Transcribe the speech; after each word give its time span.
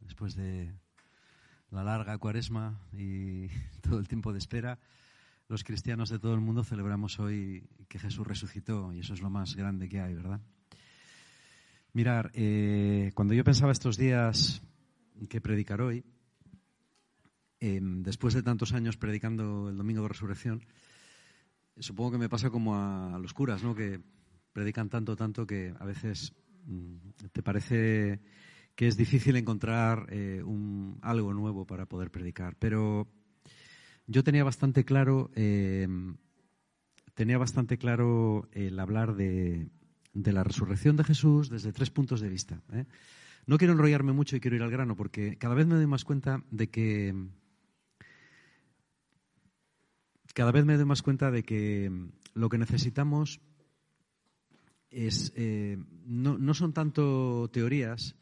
Después 0.00 0.36
de 0.36 0.72
la 1.70 1.82
larga 1.82 2.18
cuaresma 2.18 2.80
y 2.92 3.48
todo 3.82 3.98
el 3.98 4.08
tiempo 4.08 4.32
de 4.32 4.38
espera. 4.38 4.78
Los 5.48 5.64
cristianos 5.64 6.10
de 6.10 6.20
todo 6.20 6.34
el 6.34 6.40
mundo 6.40 6.62
celebramos 6.62 7.18
hoy 7.18 7.68
que 7.88 7.98
Jesús 7.98 8.24
resucitó 8.26 8.92
y 8.92 9.00
eso 9.00 9.14
es 9.14 9.20
lo 9.20 9.30
más 9.30 9.56
grande 9.56 9.88
que 9.88 10.00
hay, 10.00 10.14
¿verdad? 10.14 10.40
Mirar, 11.92 12.30
eh, 12.34 13.10
cuando 13.14 13.34
yo 13.34 13.42
pensaba 13.42 13.72
estos 13.72 13.96
días 13.96 14.62
que 15.28 15.40
predicar 15.40 15.80
hoy, 15.80 16.04
eh, 17.58 17.80
después 17.82 18.34
de 18.34 18.44
tantos 18.44 18.72
años 18.72 18.96
predicando 18.96 19.68
el 19.68 19.76
domingo 19.76 20.02
de 20.02 20.08
resurrección, 20.08 20.62
supongo 21.76 22.12
que 22.12 22.18
me 22.18 22.28
pasa 22.28 22.50
como 22.50 22.76
a, 22.76 23.18
los 23.18 23.34
curas, 23.34 23.64
¿no? 23.64 23.74
Que 23.74 24.00
predican 24.52 24.88
tanto, 24.88 25.16
tanto 25.16 25.46
que 25.46 25.74
a 25.80 25.84
veces 25.84 26.32
mm, 26.66 26.96
te 27.32 27.42
parece 27.42 28.20
que 28.80 28.88
es 28.88 28.96
difícil 28.96 29.36
encontrar 29.36 30.06
eh, 30.08 30.42
algo 31.02 31.34
nuevo 31.34 31.66
para 31.66 31.84
poder 31.84 32.10
predicar. 32.10 32.56
Pero 32.58 33.06
yo 34.06 34.24
tenía 34.24 34.42
bastante 34.42 34.86
claro, 34.86 35.30
eh, 35.34 35.86
tenía 37.12 37.36
bastante 37.36 37.76
claro 37.76 38.48
el 38.52 38.80
hablar 38.80 39.16
de, 39.16 39.68
la 40.14 40.44
resurrección 40.44 40.96
de 40.96 41.04
Jesús 41.04 41.50
desde 41.50 41.74
tres 41.74 41.90
puntos 41.90 42.22
de 42.22 42.30
vista. 42.30 42.62
¿eh? 42.72 42.86
No 43.44 43.58
quiero 43.58 43.74
enrollarme 43.74 44.12
mucho 44.12 44.36
y 44.36 44.40
quiero 44.40 44.56
ir 44.56 44.62
al 44.62 44.70
grano 44.70 44.96
porque 44.96 45.36
cada 45.36 45.54
vez 45.54 45.66
me 45.66 45.74
doy 45.74 45.86
más 45.86 46.04
cuenta 46.06 46.42
de 46.50 46.70
que 46.70 47.14
cada 50.32 50.52
vez 50.52 50.64
me 50.64 50.78
doy 50.78 50.86
más 50.86 51.02
cuenta 51.02 51.30
de 51.30 51.42
que 51.42 51.92
lo 52.32 52.48
que 52.48 52.56
necesitamos 52.56 53.42
es, 54.88 55.34
eh, 55.36 55.76
no, 56.06 56.54
son 56.54 56.72
tanto 56.72 57.50
teorías 57.52 58.16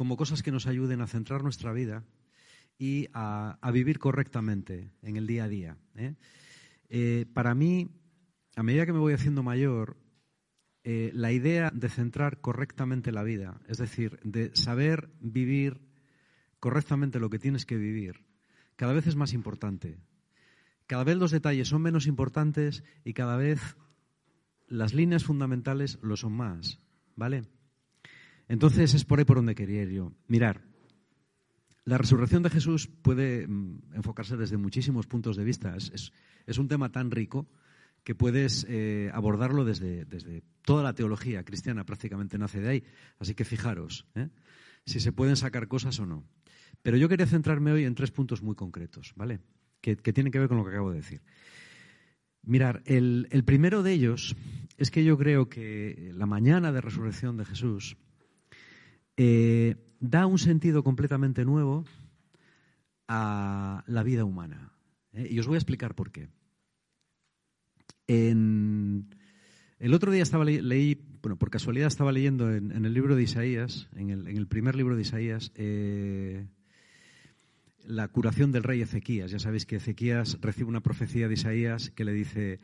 como 0.00 0.16
cosas 0.16 0.42
que 0.42 0.50
nos 0.50 0.66
ayuden 0.66 1.02
a 1.02 1.06
centrar 1.06 1.42
nuestra 1.42 1.74
vida 1.74 2.04
y 2.78 3.08
a, 3.12 3.58
vivir 3.70 3.98
correctamente 3.98 4.90
en 5.02 5.18
el 5.18 5.26
día 5.26 5.44
a 5.44 5.48
día. 5.48 5.76
¿eh? 5.94 6.14
Eh, 6.88 7.26
para 7.34 7.54
mí, 7.54 7.90
a 8.56 8.62
medida 8.62 8.86
que 8.86 8.94
me 8.94 8.98
voy 8.98 9.12
haciendo 9.12 9.42
mayor, 9.42 9.98
la 10.84 11.32
idea 11.32 11.70
de 11.74 11.90
centrar 11.90 12.40
correctamente 12.40 13.12
la 13.12 13.22
vida, 13.22 13.60
es 13.68 13.76
decir, 13.76 14.18
de 14.24 14.56
saber 14.56 15.10
vivir 15.20 15.82
correctamente 16.60 17.20
lo 17.20 17.28
que 17.28 17.38
tienes 17.38 17.66
que 17.66 17.76
vivir, 17.76 18.24
cada 18.76 18.94
vez 18.94 19.06
es 19.06 19.16
más 19.16 19.34
importante. 19.34 19.98
Cada 20.86 21.04
vez 21.04 21.18
los 21.18 21.30
detalles 21.30 21.68
son 21.68 21.82
menos 21.82 22.06
importantes 22.06 22.84
y 23.04 23.12
cada 23.12 23.36
vez 23.36 23.76
las 24.66 24.94
líneas 24.94 25.24
fundamentales 25.24 25.98
lo 26.00 26.16
son 26.16 26.32
más, 26.32 26.78
¿vale? 27.16 27.44
Entonces 28.50 28.94
es 28.94 29.04
por 29.04 29.20
ahí 29.20 29.24
por 29.24 29.36
donde 29.36 29.54
quería 29.54 29.82
ir 29.82 29.90
yo. 29.90 30.12
Mirar, 30.26 30.60
la 31.84 31.98
resurrección 31.98 32.42
de 32.42 32.50
Jesús 32.50 32.88
puede 32.88 33.46
mm, 33.46 33.94
enfocarse 33.94 34.36
desde 34.36 34.56
muchísimos 34.56 35.06
puntos 35.06 35.36
de 35.36 35.44
vista. 35.44 35.76
Es, 35.76 36.58
un 36.58 36.66
tema 36.66 36.90
tan 36.90 37.12
rico 37.12 37.48
que 38.02 38.16
puedes 38.16 38.66
eh, 38.68 39.08
abordarlo 39.14 39.64
desde, 39.64 40.04
desde, 40.04 40.42
toda 40.62 40.82
la 40.82 40.94
teología 40.94 41.44
cristiana, 41.44 41.86
prácticamente 41.86 42.38
nace 42.38 42.60
de 42.60 42.68
ahí. 42.68 42.84
Así 43.20 43.36
que 43.36 43.44
fijaros 43.44 44.08
¿eh? 44.16 44.30
si 44.84 44.98
se 44.98 45.12
pueden 45.12 45.36
sacar 45.36 45.68
cosas 45.68 46.00
o 46.00 46.06
no. 46.06 46.24
Pero 46.82 46.96
yo 46.96 47.08
quería 47.08 47.26
centrarme 47.26 47.70
hoy 47.70 47.84
en 47.84 47.94
tres 47.94 48.10
puntos 48.10 48.42
muy 48.42 48.56
concretos, 48.56 49.12
¿vale? 49.14 49.38
Que, 49.80 49.96
que 49.96 50.12
tienen 50.12 50.32
que 50.32 50.40
ver 50.40 50.48
con 50.48 50.58
lo 50.58 50.64
que 50.64 50.70
acabo 50.70 50.90
de 50.90 50.96
decir. 50.96 51.22
Mirar, 52.42 52.82
el, 52.84 53.28
el, 53.30 53.44
primero 53.44 53.84
de 53.84 53.92
ellos 53.92 54.34
es 54.76 54.90
que 54.90 55.04
yo 55.04 55.16
creo 55.16 55.48
que 55.48 56.10
la 56.16 56.26
mañana 56.26 56.72
de 56.72 56.80
resurrección 56.80 57.36
de 57.36 57.44
Jesús 57.44 57.96
eh, 59.22 59.76
da 60.00 60.24
un 60.24 60.38
sentido 60.38 60.82
completamente 60.82 61.44
nuevo 61.44 61.84
a 63.06 63.84
la 63.86 64.02
vida 64.02 64.24
humana. 64.24 64.72
¿eh? 65.12 65.28
Y 65.30 65.38
os 65.38 65.46
voy 65.46 65.56
a 65.56 65.58
explicar 65.58 65.94
por 65.94 66.10
qué. 66.10 66.30
El 68.06 69.04
otro 69.92 70.10
día 70.10 70.22
estaba 70.22 70.46
le, 70.46 70.62
leí, 70.62 70.98
bueno, 71.20 71.36
por 71.36 71.50
casualidad 71.50 71.88
estaba 71.88 72.12
leyendo 72.12 72.50
en, 72.50 72.72
el 72.72 72.94
libro 72.94 73.14
de 73.14 73.22
Isaías, 73.22 73.88
en 73.94 74.08
el, 74.10 74.46
primer 74.46 74.74
libro 74.74 74.96
de 74.96 75.02
Isaías, 75.02 75.52
eh, 75.54 76.46
la 77.84 78.08
curación 78.08 78.52
del 78.52 78.62
rey 78.62 78.80
Ezequías. 78.80 79.30
Ya 79.30 79.38
sabéis 79.38 79.66
que 79.66 79.76
Ezequías 79.76 80.38
recibe 80.40 80.70
una 80.70 80.80
profecía 80.80 81.28
de 81.28 81.34
Isaías 81.34 81.90
que 81.90 82.06
le 82.06 82.14
dice, 82.14 82.58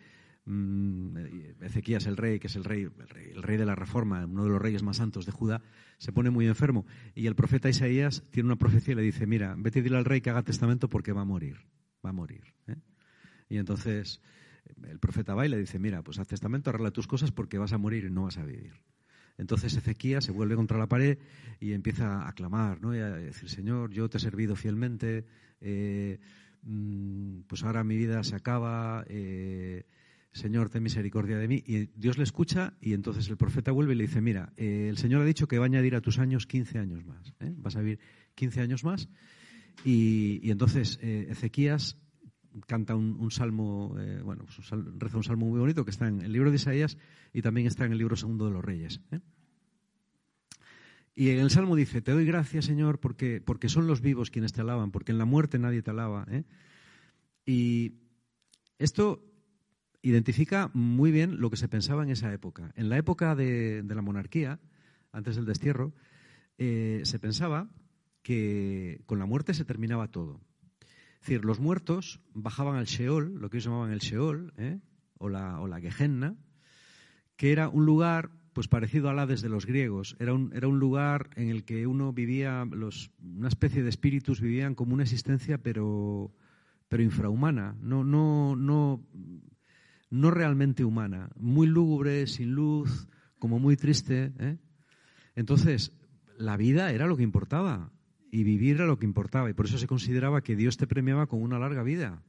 Ezequías 1.61 2.07
el 2.07 2.17
rey, 2.17 2.39
que 2.39 2.47
es 2.47 2.57
el 2.57 2.65
rey, 2.65 2.89
el 3.35 3.43
rey, 3.43 3.57
de 3.57 3.67
la 3.67 3.75
Reforma, 3.75 4.25
uno 4.25 4.45
de 4.45 4.51
los 4.51 4.63
reyes 4.63 4.83
más 4.83 4.99
santos 4.99 5.27
de 5.27 5.33
Judá, 5.33 5.61
se 5.99 6.13
pone 6.13 6.31
muy 6.31 6.47
enfermo. 6.47 6.87
Y 7.15 7.27
el 7.27 7.35
profeta 7.35 7.69
Isaías 7.69 8.23
tiene 8.31 8.47
una 8.47 8.57
profecía 8.57 8.93
y 8.93 8.97
le 8.97 9.03
dice, 9.03 9.27
mira, 9.27 9.55
vete 9.59 9.81
y 9.81 9.83
dile 9.83 9.97
al 9.97 10.05
rey 10.05 10.21
que 10.21 10.31
haga 10.31 10.43
testamento 10.43 10.89
porque 10.89 11.13
va 11.13 11.23
a 11.23 11.25
morir, 11.25 11.59
va 12.05 12.11
a 12.11 12.13
morir. 12.13 12.55
¿eh? 12.69 12.77
Y 13.49 13.59
entonces 13.59 14.21
el 14.89 14.99
profeta 14.99 15.35
va 15.35 15.47
y 15.47 15.49
le 15.49 15.59
dice, 15.59 15.79
mira, 15.79 16.03
pues 16.03 16.19
haz 16.19 16.29
testamento, 16.29 16.71
arregla 16.71 16.91
tus 16.91 17.07
cosas 17.07 17.33
porque 17.33 17.59
vas 17.59 17.73
a 17.73 17.79
morir 17.79 18.05
y 18.05 18.11
no 18.11 18.25
vas 18.25 18.39
a 18.39 18.45
vivir. 18.45 18.75
Entonces 19.39 19.75
Ezequías 19.77 20.25
se 20.25 20.33
vuelve 20.33 20.57
contra 20.57 20.79
la 20.79 20.89
pared 20.89 21.19
y 21.61 21.73
empieza 21.73 22.27
a 22.27 22.33
clamar, 22.33 22.81
¿no? 22.81 22.95
Y 22.95 23.01
a 23.01 23.11
decir, 23.11 23.51
Señor, 23.51 23.91
yo 23.91 24.09
te 24.09 24.17
he 24.17 24.21
servido 24.21 24.57
fielmente, 24.57 25.27
eh, 25.61 26.19
pues 27.47 27.63
ahora 27.63 27.85
mi 27.85 27.97
vida 27.97 28.25
se 28.25 28.35
acaba, 28.35 29.05
eh, 29.09 29.85
Señor, 30.37 30.69
ten 30.69 30.83
misericordia 30.83 31.39
de 31.39 31.49
mí. 31.49 31.65
Y 31.67 31.87
Dios 31.97 32.19
le 32.19 32.25
escucha 32.25 32.75
y 32.79 32.93
entonces 32.93 33.29
el 33.29 33.39
profeta 33.39 33.73
vuelve 33.73 33.95
y 33.95 33.97
le 33.97 34.05
dice, 34.05 34.21
mira, 34.21 34.53
eh, 34.57 34.87
el 34.91 34.99
Señor 34.99 35.23
ha 35.23 35.25
dicho 35.25 35.49
que 35.49 35.59
va 35.59 35.65
a 35.65 35.67
añadir 35.67 35.95
a 35.97 36.03
tus 36.03 36.19
años 36.19 36.47
15 36.47 36.79
años 36.79 37.05
más, 37.07 37.33
¿eh? 37.41 37.55
vas 37.57 37.75
a 37.77 37.81
vivir 37.81 37.99
15 38.35 38.61
años 38.61 38.85
más. 38.85 39.09
Y, 39.83 40.51
entonces 40.51 40.99
eh, 41.03 41.29
Ezequías 41.31 41.97
canta 42.67 42.95
un, 42.95 43.31
salmo, 43.31 43.97
bueno, 44.25 44.45
pues 44.45 44.71
reza 44.99 45.17
un 45.19 45.25
salmo 45.25 45.47
muy 45.47 45.61
bonito 45.61 45.85
que 45.85 45.91
está 45.91 46.09
en 46.09 46.23
el 46.23 46.33
libro 46.33 46.51
de 46.51 46.57
Isaías 46.57 46.97
y 47.35 47.43
también 47.43 47.67
está 47.67 47.85
en 47.85 47.93
el 47.93 47.99
libro 47.99 48.17
segundo 48.17 48.47
de 48.47 48.53
los 48.53 48.65
Reyes. 48.65 49.01
Y 51.15 51.31
en 51.31 51.41
el 51.41 51.51
salmo 51.51 51.77
dice, 51.77 52.01
te 52.01 52.13
doy 52.13 52.25
gracias, 52.25 52.65
Señor, 52.65 52.99
porque, 52.99 53.43
porque 53.43 53.69
son 53.69 53.87
los 53.87 54.01
vivos 54.01 54.31
quienes 54.31 54.55
te 54.55 54.63
alaban, 54.63 54.91
porque 54.91 55.13
en 55.13 55.19
la 55.19 55.27
muerte 55.27 55.59
nadie 55.59 55.83
te 55.83 55.91
alaba. 55.91 56.27
Y 57.45 57.93
esto 58.79 59.23
identifica 60.09 60.71
muy 60.73 61.11
bien 61.11 61.41
lo 61.41 61.51
que 61.51 61.57
se 61.57 61.69
pensaba 61.69 62.03
en 62.03 62.11
esa 62.11 62.33
época. 62.33 62.73
En 62.77 62.89
la 62.89 62.97
época 62.97 63.35
de, 63.35 63.83
la 63.87 64.03
monarquía, 64.03 64.61
antes 65.13 65.37
del 65.37 65.47
destierro, 65.47 65.95
eh, 66.59 67.01
se 67.05 67.19
pensaba 67.19 67.69
que 68.23 69.03
con 69.07 69.19
la 69.19 69.27
muerte 69.27 69.55
se 69.55 69.65
terminaba 69.65 70.09
todo. 70.09 70.41
Es 71.15 71.21
decir, 71.21 71.45
los 71.45 71.59
muertos 71.59 72.21
bajaban 72.35 72.77
al 72.77 72.87
Sheol, 72.87 73.41
lo 73.41 73.51
que 73.51 73.57
ellos 73.57 73.65
llamaban 73.65 73.91
el 73.91 73.99
Sheol, 73.99 74.53
¿eh? 74.57 74.79
o, 75.19 75.29
la, 75.29 75.61
o 75.61 75.67
la 75.67 75.81
Gehenna, 75.81 76.37
que 77.37 77.51
era 77.51 77.69
un 77.69 77.85
lugar 77.85 78.31
pues 78.53 78.69
parecido 78.69 79.11
al 79.11 79.19
Hades 79.19 79.43
de 79.43 79.49
los 79.49 79.67
griegos. 79.67 80.17
Era 80.19 80.33
un, 80.33 80.53
era 80.55 80.69
un 80.69 80.79
lugar 80.79 81.31
en 81.37 81.51
el 81.51 81.65
que 81.65 81.87
uno 81.87 82.13
vivía, 82.13 82.65
los, 82.65 83.11
una 83.21 83.49
especie 83.49 83.83
de 83.83 83.91
espíritus 83.91 84.41
vivían 84.41 84.75
como 84.75 84.95
una 84.95 85.03
existencia, 85.03 85.59
pero, 85.59 86.33
pero 86.89 87.03
infrahumana, 87.03 87.77
no, 87.83 88.03
no, 88.03 88.57
no, 88.57 89.05
no 90.11 90.31
realmente 90.31 90.85
humana, 90.85 91.31
muy 91.37 91.67
lúgubre, 91.67 92.27
sin 92.27 92.53
luz, 92.53 93.09
como 93.39 93.59
muy 93.59 93.77
triste. 93.77 94.33
¿eh? 94.39 94.59
Entonces, 95.35 95.93
la 96.39 96.57
vida 96.57 96.93
era 96.93 97.07
lo 97.07 97.17
que 97.17 97.23
importaba 97.23 97.93
y 98.31 98.45
vivir 98.45 98.77
era 98.77 98.87
lo 98.87 98.99
que 98.99 99.07
importaba. 99.07 99.51
Y 99.51 99.55
por 99.55 99.67
eso 99.67 99.79
se 99.79 99.87
consideraba 99.87 100.43
que 100.43 100.57
Dios 100.57 100.77
te 100.77 100.87
premiaba 100.87 101.27
con 101.27 101.43
una 101.43 101.59
larga 101.59 101.83
vida 101.83 102.23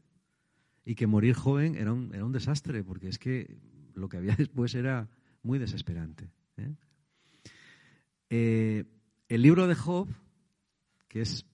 y 0.86 0.96
que 0.96 1.08
morir 1.08 1.36
joven 1.36 1.76
era 1.76 1.94
un, 1.94 2.14
era 2.14 2.26
un 2.26 2.32
desastre, 2.32 2.84
porque 2.84 3.10
es 3.10 3.20
que 3.20 3.58
lo 3.94 4.10
que 4.10 4.18
había 4.18 4.36
después 4.38 4.74
era 4.76 5.10
muy 5.44 5.60
desesperante. 5.60 6.30
¿eh? 6.58 6.74
Eh, 8.30 8.84
el 9.30 9.42
libro 9.42 9.68
de 9.68 9.76
Job, 9.76 10.08
que 11.08 11.22
es 11.22 11.46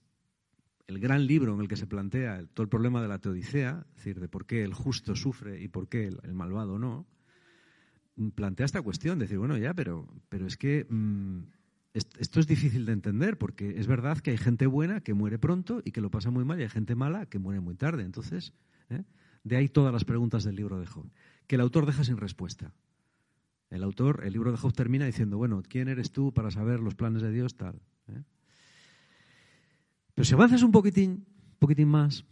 el 0.86 0.98
gran 0.98 1.26
libro 1.26 1.54
en 1.54 1.60
el 1.60 1.68
que 1.68 1.76
se 1.76 1.86
plantea 1.86 2.44
todo 2.52 2.62
el 2.62 2.68
problema 2.68 3.00
de 3.00 3.08
la 3.08 3.18
teodicea, 3.18 3.86
es 3.90 3.96
decir, 3.96 4.20
de 4.20 4.28
por 4.28 4.46
qué 4.46 4.62
el 4.62 4.74
justo 4.74 5.16
sufre 5.16 5.62
y 5.62 5.68
por 5.68 5.88
qué 5.88 6.06
el, 6.06 6.34
malvado 6.34 6.78
no, 6.78 7.06
plantea 8.34 8.66
esta 8.66 8.82
cuestión, 8.82 9.18
de 9.18 9.24
decir, 9.24 9.38
bueno, 9.38 9.56
ya, 9.56 9.74
pero, 9.74 10.06
pero 10.28 10.46
es 10.46 10.56
que 10.56 10.86
mm, 10.88 11.40
esto 11.94 12.40
es 12.40 12.46
difícil 12.46 12.86
de 12.86 12.92
entender, 12.92 13.38
porque 13.38 13.78
es 13.78 13.86
verdad 13.86 14.18
que 14.18 14.32
hay 14.32 14.36
gente 14.36 14.66
buena 14.66 15.00
que 15.00 15.14
muere 15.14 15.38
pronto 15.38 15.80
y 15.84 15.92
que 15.92 16.00
lo 16.00 16.10
pasa 16.10 16.30
muy 16.30 16.44
mal, 16.44 16.58
y 16.60 16.64
hay 16.64 16.68
gente 16.68 16.94
mala 16.94 17.26
que 17.26 17.38
muere 17.38 17.60
muy 17.60 17.76
tarde. 17.76 18.02
Entonces, 18.02 18.52
¿eh? 18.90 19.04
de 19.44 19.56
ahí 19.56 19.68
todas 19.68 19.92
las 19.92 20.04
preguntas 20.04 20.44
del 20.44 20.56
libro 20.56 20.78
de 20.78 20.86
Job, 20.86 21.10
que 21.46 21.54
el 21.54 21.60
autor 21.60 21.86
deja 21.86 22.04
sin 22.04 22.16
respuesta. 22.16 22.72
El 23.70 23.82
autor, 23.82 24.22
el 24.24 24.32
libro 24.32 24.50
de 24.52 24.58
Job 24.58 24.72
termina 24.72 25.06
diciendo, 25.06 25.38
bueno, 25.38 25.62
¿quién 25.66 25.88
eres 25.88 26.12
tú 26.12 26.32
para 26.32 26.50
saber 26.50 26.80
los 26.80 26.94
planes 26.94 27.22
de 27.22 27.32
Dios? 27.32 27.56
Tal. 27.56 27.80
¿eh? 28.08 28.22
Pero 30.14 30.24
si 30.24 30.34
avanzas 30.34 30.62
un 30.62 30.72
poquitín, 30.72 31.26
poquitín 31.58 31.88
más, 31.88 32.24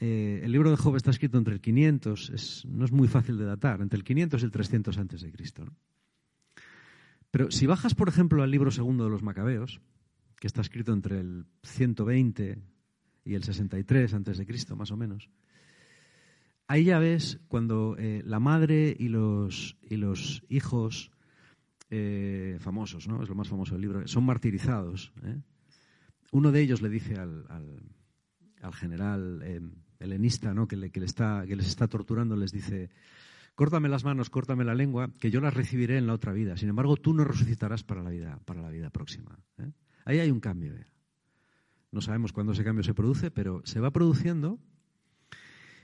eh, 0.00 0.40
el 0.42 0.52
libro 0.52 0.70
de 0.70 0.76
Job 0.76 0.96
está 0.96 1.10
escrito 1.10 1.38
entre 1.38 1.54
el 1.54 1.60
500, 1.60 2.64
no 2.68 2.84
es 2.84 2.92
muy 2.92 3.08
fácil 3.08 3.38
de 3.38 3.44
datar, 3.44 3.80
entre 3.80 3.96
el 3.96 4.04
500 4.04 4.42
y 4.42 4.44
el 4.44 4.50
300 4.50 4.98
antes 4.98 5.22
de 5.22 5.32
Cristo. 5.32 5.64
Pero 7.30 7.50
si 7.50 7.66
bajas, 7.66 7.94
por 7.94 8.08
ejemplo, 8.08 8.42
al 8.42 8.50
libro 8.50 8.70
segundo 8.70 9.04
de 9.04 9.10
los 9.10 9.22
Macabeos, 9.22 9.80
que 10.38 10.46
está 10.46 10.60
escrito 10.60 10.92
entre 10.92 11.20
el 11.20 11.46
120 11.62 12.58
y 13.24 13.34
el 13.34 13.44
63 13.44 14.12
antes 14.12 14.38
de 14.38 14.46
Cristo, 14.46 14.76
más 14.76 14.90
o 14.90 14.96
menos, 14.96 15.30
ahí 16.66 16.84
ya 16.84 16.98
ves 16.98 17.40
cuando 17.48 17.96
eh, 17.96 18.22
la 18.26 18.40
madre 18.40 18.94
y 18.98 19.08
los, 19.08 19.78
y 19.88 19.96
los 19.96 20.42
hijos 20.48 21.12
eh, 21.90 22.56
famosos, 22.60 23.08
¿no? 23.08 23.22
Es 23.22 23.28
lo 23.28 23.34
más 23.34 23.48
famoso 23.48 23.74
del 23.74 23.82
libro, 23.82 24.06
son 24.08 24.24
martirizados. 24.24 25.12
Uno 26.32 26.50
de 26.50 26.62
ellos 26.62 26.80
le 26.80 26.88
dice 26.88 27.16
al, 27.16 27.46
al, 27.48 28.74
general 28.74 29.40
eh, 29.44 29.60
helenista 30.00 30.54
¿no? 30.54 30.66
que, 30.66 30.76
le, 30.76 30.90
que, 30.90 31.04
está, 31.04 31.44
que 31.46 31.56
les 31.56 31.68
está 31.68 31.88
torturando, 31.88 32.36
les 32.36 32.52
dice, 32.52 32.88
córtame 33.54 33.90
las 33.90 34.02
manos, 34.02 34.30
córtame 34.30 34.64
la 34.64 34.74
lengua, 34.74 35.10
que 35.20 35.30
yo 35.30 35.42
las 35.42 35.52
recibiré 35.52 35.98
en 35.98 36.06
la 36.06 36.14
otra 36.14 36.32
vida. 36.32 36.56
Sin 36.56 36.70
embargo, 36.70 36.96
tú 36.96 37.12
no 37.12 37.24
resucitarás 37.24 37.84
para 37.84 38.02
la 38.02 38.08
vida, 38.08 38.40
para 38.46 38.62
la 38.62 38.70
vida 38.70 38.88
próxima. 38.88 39.38
¿eh? 39.58 39.72
Ahí 40.06 40.20
hay 40.20 40.30
un 40.30 40.40
cambio. 40.40 40.74
No 41.90 42.00
sabemos 42.00 42.32
cuándo 42.32 42.52
ese 42.52 42.64
cambio 42.64 42.82
se 42.82 42.94
produce, 42.94 43.30
pero 43.30 43.60
se 43.64 43.80
va 43.80 43.90
produciendo. 43.90 44.58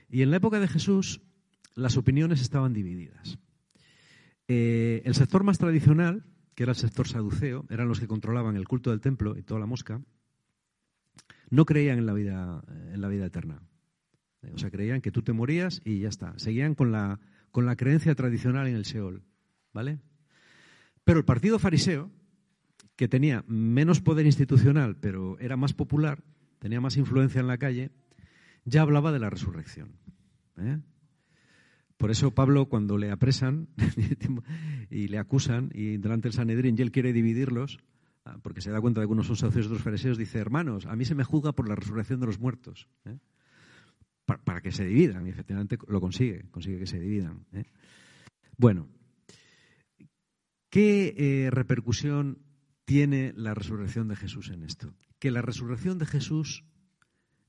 Y 0.09 0.23
en 0.23 0.31
la 0.31 0.37
época 0.37 0.59
de 0.59 0.67
Jesús, 0.67 1.21
las 1.75 1.95
opiniones 1.95 2.41
estaban 2.41 2.73
divididas. 2.73 3.37
Eh, 4.47 5.03
el 5.05 5.13
sector 5.13 5.43
más 5.43 5.59
tradicional, 5.59 6.25
que 6.55 6.63
era 6.63 6.71
el 6.71 6.75
sector 6.75 7.07
saduceo, 7.07 7.67
eran 7.69 7.87
los 7.87 7.99
que 7.99 8.07
controlaban 8.07 8.55
el 8.55 8.67
culto 8.67 8.89
del 8.89 8.99
templo 8.99 9.37
y 9.37 9.43
toda 9.43 9.59
la 9.59 9.67
mosca, 9.67 10.01
no 11.49 11.65
creían 11.65 11.99
en 11.99 12.05
la 12.05 12.13
vida, 12.13 12.63
en 12.93 13.01
la 13.01 13.07
vida 13.07 13.25
eterna. 13.25 13.61
O 14.53 14.57
sea, 14.57 14.71
creían 14.71 15.01
que 15.01 15.11
tú 15.11 15.21
te 15.21 15.33
morías 15.33 15.81
y 15.83 15.99
ya 15.99 16.09
está. 16.09 16.33
Seguían 16.37 16.75
con 16.75 16.91
la, 16.91 17.19
con 17.51 17.65
la 17.65 17.75
creencia 17.75 18.15
tradicional 18.15 18.67
en 18.67 18.75
el 18.75 18.85
Seol. 18.85 19.23
¿Vale? 19.73 19.99
Pero 21.03 21.19
el 21.19 21.25
partido 21.25 21.59
fariseo, 21.59 22.11
que 22.95 23.07
tenía 23.07 23.43
menos 23.47 24.01
poder 24.01 24.25
institucional, 24.25 24.95
pero 24.97 25.39
era 25.39 25.57
más 25.57 25.73
popular, 25.73 26.23
tenía 26.59 26.81
más 26.81 26.97
influencia 26.97 27.41
en 27.41 27.47
la 27.47 27.57
calle, 27.57 27.91
ya 28.65 28.81
hablaba 28.81 29.11
de 29.11 29.19
la 29.19 29.29
resurrección. 29.29 29.93
¿eh? 30.57 30.79
Por 31.97 32.11
eso 32.11 32.31
Pablo, 32.31 32.67
cuando 32.67 32.97
le 32.97 33.11
apresan 33.11 33.69
y 34.89 35.07
le 35.07 35.17
acusan, 35.17 35.69
y 35.73 35.97
delante 35.97 36.27
del 36.27 36.33
Sanedrín, 36.33 36.75
y 36.77 36.81
él 36.81 36.91
quiere 36.91 37.13
dividirlos, 37.13 37.79
porque 38.41 38.61
se 38.61 38.71
da 38.71 38.81
cuenta 38.81 39.01
de 39.01 39.07
que 39.07 39.13
unos 39.13 39.27
son 39.27 39.35
saduceos 39.35 39.65
y 39.65 39.69
otros 39.69 39.83
fariseos, 39.83 40.17
dice, 40.17 40.39
hermanos, 40.39 40.85
a 40.85 40.95
mí 40.95 41.05
se 41.05 41.15
me 41.15 41.23
juzga 41.23 41.53
por 41.53 41.67
la 41.67 41.75
resurrección 41.75 42.19
de 42.19 42.27
los 42.27 42.39
muertos. 42.39 42.87
¿eh? 43.05 43.17
Para, 44.25 44.61
que 44.61 44.71
se 44.71 44.85
dividan, 44.85 45.25
y 45.25 45.31
efectivamente 45.31 45.77
lo 45.87 45.99
consigue, 45.99 46.47
consigue 46.51 46.79
que 46.79 46.85
se 46.85 46.99
dividan. 46.99 47.45
¿eh? 47.53 47.65
Bueno, 48.57 48.87
¿qué 50.69 51.15
eh, 51.17 51.49
repercusión 51.49 52.39
tiene 52.85 53.33
la 53.35 53.55
resurrección 53.55 54.07
de 54.07 54.15
Jesús 54.15 54.49
en 54.49 54.63
esto? 54.63 54.93
Que 55.17 55.31
la 55.31 55.41
resurrección 55.41 55.97
de 55.97 56.05
Jesús 56.05 56.63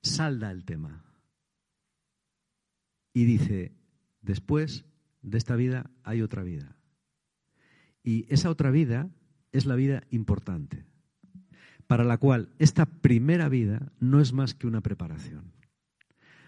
salda 0.02 0.50
el 0.50 0.64
tema 0.64 1.04
y 3.12 3.24
dice, 3.24 3.74
después 4.22 4.86
de 5.22 5.38
esta 5.38 5.56
vida 5.56 5.90
hay 6.02 6.22
otra 6.22 6.42
vida. 6.42 6.76
Y 8.02 8.26
esa 8.32 8.50
otra 8.50 8.70
vida 8.70 9.10
es 9.52 9.66
la 9.66 9.74
vida 9.74 10.02
importante, 10.10 10.84
para 11.86 12.04
la 12.04 12.18
cual 12.18 12.50
esta 12.58 12.86
primera 12.86 13.48
vida 13.48 13.92
no 13.98 14.20
es 14.20 14.32
más 14.32 14.54
que 14.54 14.66
una 14.66 14.80
preparación. 14.80 15.52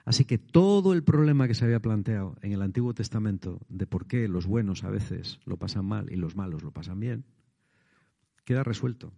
Así 0.04 0.24
que 0.24 0.38
todo 0.38 0.92
el 0.92 1.04
problema 1.04 1.46
que 1.46 1.54
se 1.54 1.64
había 1.64 1.80
planteado 1.80 2.36
en 2.42 2.52
el 2.52 2.62
Antiguo 2.62 2.92
Testamento 2.92 3.60
de 3.68 3.86
por 3.86 4.06
qué 4.06 4.26
los 4.26 4.46
buenos 4.46 4.82
a 4.82 4.90
veces 4.90 5.38
lo 5.44 5.56
pasan 5.58 5.84
mal 5.84 6.10
y 6.10 6.16
los 6.16 6.34
malos 6.34 6.62
lo 6.62 6.72
pasan 6.72 6.98
bien, 6.98 7.24
queda 8.44 8.64
resuelto. 8.64 9.12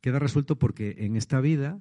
Queda 0.00 0.20
resuelto 0.20 0.58
porque 0.58 0.94
en 0.98 1.16
esta 1.16 1.40
vida 1.40 1.80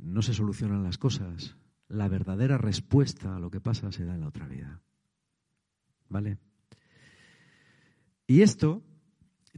no 0.00 0.22
se 0.22 0.34
solucionan 0.34 0.84
las 0.84 0.98
cosas. 0.98 1.56
La 1.88 2.08
verdadera 2.08 2.58
respuesta 2.58 3.34
a 3.34 3.40
lo 3.40 3.50
que 3.50 3.60
pasa 3.60 3.90
se 3.90 4.04
da 4.04 4.14
en 4.14 4.20
la 4.20 4.28
otra 4.28 4.46
vida. 4.46 4.80
¿Vale? 6.08 6.38
Y 8.26 8.42
esto 8.42 8.84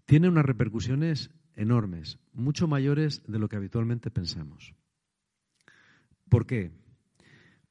tiene 0.06 0.29
unas 0.29 0.44
repercusiones 0.44 1.31
enormes, 1.55 2.19
mucho 2.32 2.69
mayores 2.69 3.23
de 3.26 3.38
lo 3.38 3.49
que 3.49 3.56
habitualmente 3.56 4.11
pensamos. 4.11 4.75
¿Por 6.29 6.47
qué? 6.47 6.70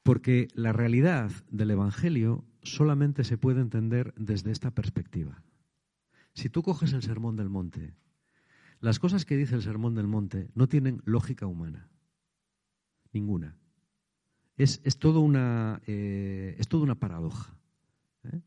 Porque 0.03 0.49
la 0.53 0.73
realidad 0.73 1.31
del 1.49 1.71
Evangelio 1.71 2.45
solamente 2.61 3.23
se 3.23 3.37
puede 3.37 3.61
entender 3.61 4.13
desde 4.17 4.51
esta 4.51 4.71
perspectiva. 4.71 5.43
Si 6.33 6.49
tú 6.49 6.61
coges 6.61 6.93
el 6.93 7.01
Sermón 7.01 7.37
del 7.37 7.49
Monte, 7.49 7.93
las 8.81 8.99
cosas 8.99 9.25
que 9.25 9.37
dice 9.37 9.55
el 9.55 9.61
Sermón 9.61 9.95
del 9.95 10.07
Monte 10.07 10.49
no 10.53 10.67
tienen 10.67 11.01
lógica 11.05 11.47
humana, 11.47 11.89
ninguna. 13.13 13.55
Es, 14.57 14.81
todo 14.99 15.21
una, 15.21 15.81
eh, 15.85 16.55
es 16.59 16.71
una 16.73 16.95
paradoja. 16.95 17.57
¿eh? 18.23 18.41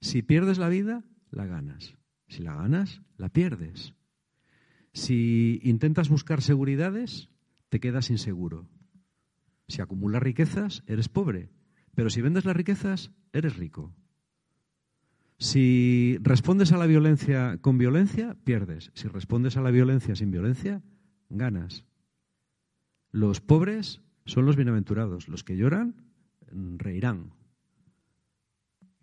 Si 0.00 0.22
pierdes 0.22 0.58
la 0.58 0.68
vida, 0.68 1.04
la 1.30 1.46
ganas. 1.46 1.96
Si 2.28 2.42
la 2.42 2.54
ganas, 2.54 3.02
la 3.16 3.28
pierdes. 3.28 3.94
Si 4.92 5.60
intentas 5.62 6.08
buscar 6.08 6.42
seguridades, 6.42 7.28
te 7.68 7.80
quedas 7.80 8.10
inseguro. 8.10 8.68
Si 9.68 9.82
acumulas 9.82 10.22
riquezas, 10.22 10.82
eres 10.86 11.08
pobre. 11.08 11.50
Pero 11.94 12.10
si 12.10 12.20
vendes 12.20 12.44
las 12.44 12.56
riquezas, 12.56 13.10
eres 13.32 13.56
rico. 13.56 13.94
Si 15.38 16.16
respondes 16.22 16.72
a 16.72 16.78
la 16.78 16.86
violencia 16.86 17.58
con 17.58 17.76
violencia, 17.76 18.36
pierdes. 18.44 18.90
Si 18.94 19.08
respondes 19.08 19.56
a 19.56 19.60
la 19.60 19.70
violencia 19.70 20.16
sin 20.16 20.30
violencia, 20.30 20.82
ganas. 21.28 21.84
Los 23.10 23.40
pobres 23.40 24.02
son 24.24 24.46
los 24.46 24.56
bienaventurados. 24.56 25.28
Los 25.28 25.44
que 25.44 25.56
lloran, 25.56 26.06
reirán. 26.50 27.35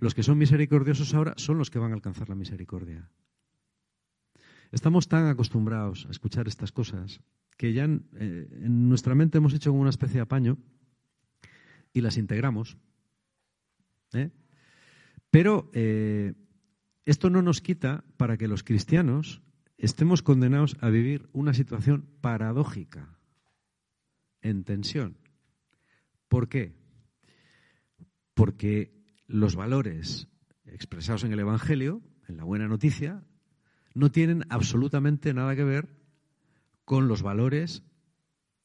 Los 0.03 0.13
que 0.13 0.21
son 0.21 0.37
misericordiosos 0.37 1.13
ahora 1.13 1.33
son 1.37 1.57
los 1.57 1.69
que 1.69 1.79
van 1.79 1.91
a 1.91 1.95
alcanzar 1.95 2.27
la 2.27 2.35
misericordia. 2.35 3.09
Estamos 4.69 5.07
tan 5.07 5.27
acostumbrados 5.27 6.07
a 6.07 6.11
escuchar 6.11 6.49
estas 6.49 6.73
cosas 6.73 7.21
que 7.55 7.71
ya 7.71 7.85
en, 7.85 8.09
eh, 8.15 8.49
nuestra 8.67 9.15
mente 9.15 9.37
hemos 9.37 9.53
hecho 9.53 9.71
una 9.71 9.91
especie 9.91 10.15
de 10.15 10.23
apaño 10.23 10.57
y 11.93 12.01
las 12.01 12.17
integramos. 12.17 12.75
¿eh? 14.11 14.31
Pero 15.31 15.71
eh, 15.71 16.33
esto 17.05 17.29
no 17.29 17.41
nos 17.41 17.61
quita 17.61 18.03
para 18.17 18.35
que 18.35 18.49
los 18.49 18.61
cristianos 18.61 19.41
estemos 19.77 20.21
condenados 20.21 20.75
a 20.81 20.89
vivir 20.89 21.29
una 21.31 21.53
situación 21.53 22.09
paradójica, 22.19 23.17
en 24.41 24.65
tensión. 24.65 25.15
¿Por 26.27 26.49
qué? 26.49 26.75
Porque 28.33 29.01
los 29.27 29.55
valores 29.55 30.27
expresados 30.65 31.23
en 31.23 31.33
el 31.33 31.39
Evangelio, 31.39 32.01
en 32.27 32.37
la 32.37 32.43
buena 32.43 32.67
noticia, 32.67 33.23
no 33.93 34.11
tienen 34.11 34.43
absolutamente 34.49 35.33
nada 35.33 35.55
que 35.55 35.63
ver 35.63 35.89
con 36.85 37.07
los 37.07 37.21
valores 37.21 37.83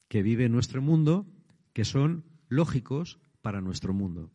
que 0.07 0.23
vive 0.23 0.49
nuestro 0.49 0.81
mundo, 0.81 1.27
que 1.73 1.85
son 1.85 2.25
lógicos 2.47 3.19
para 3.41 3.61
nuestro 3.61 3.93
mundo. 3.93 4.31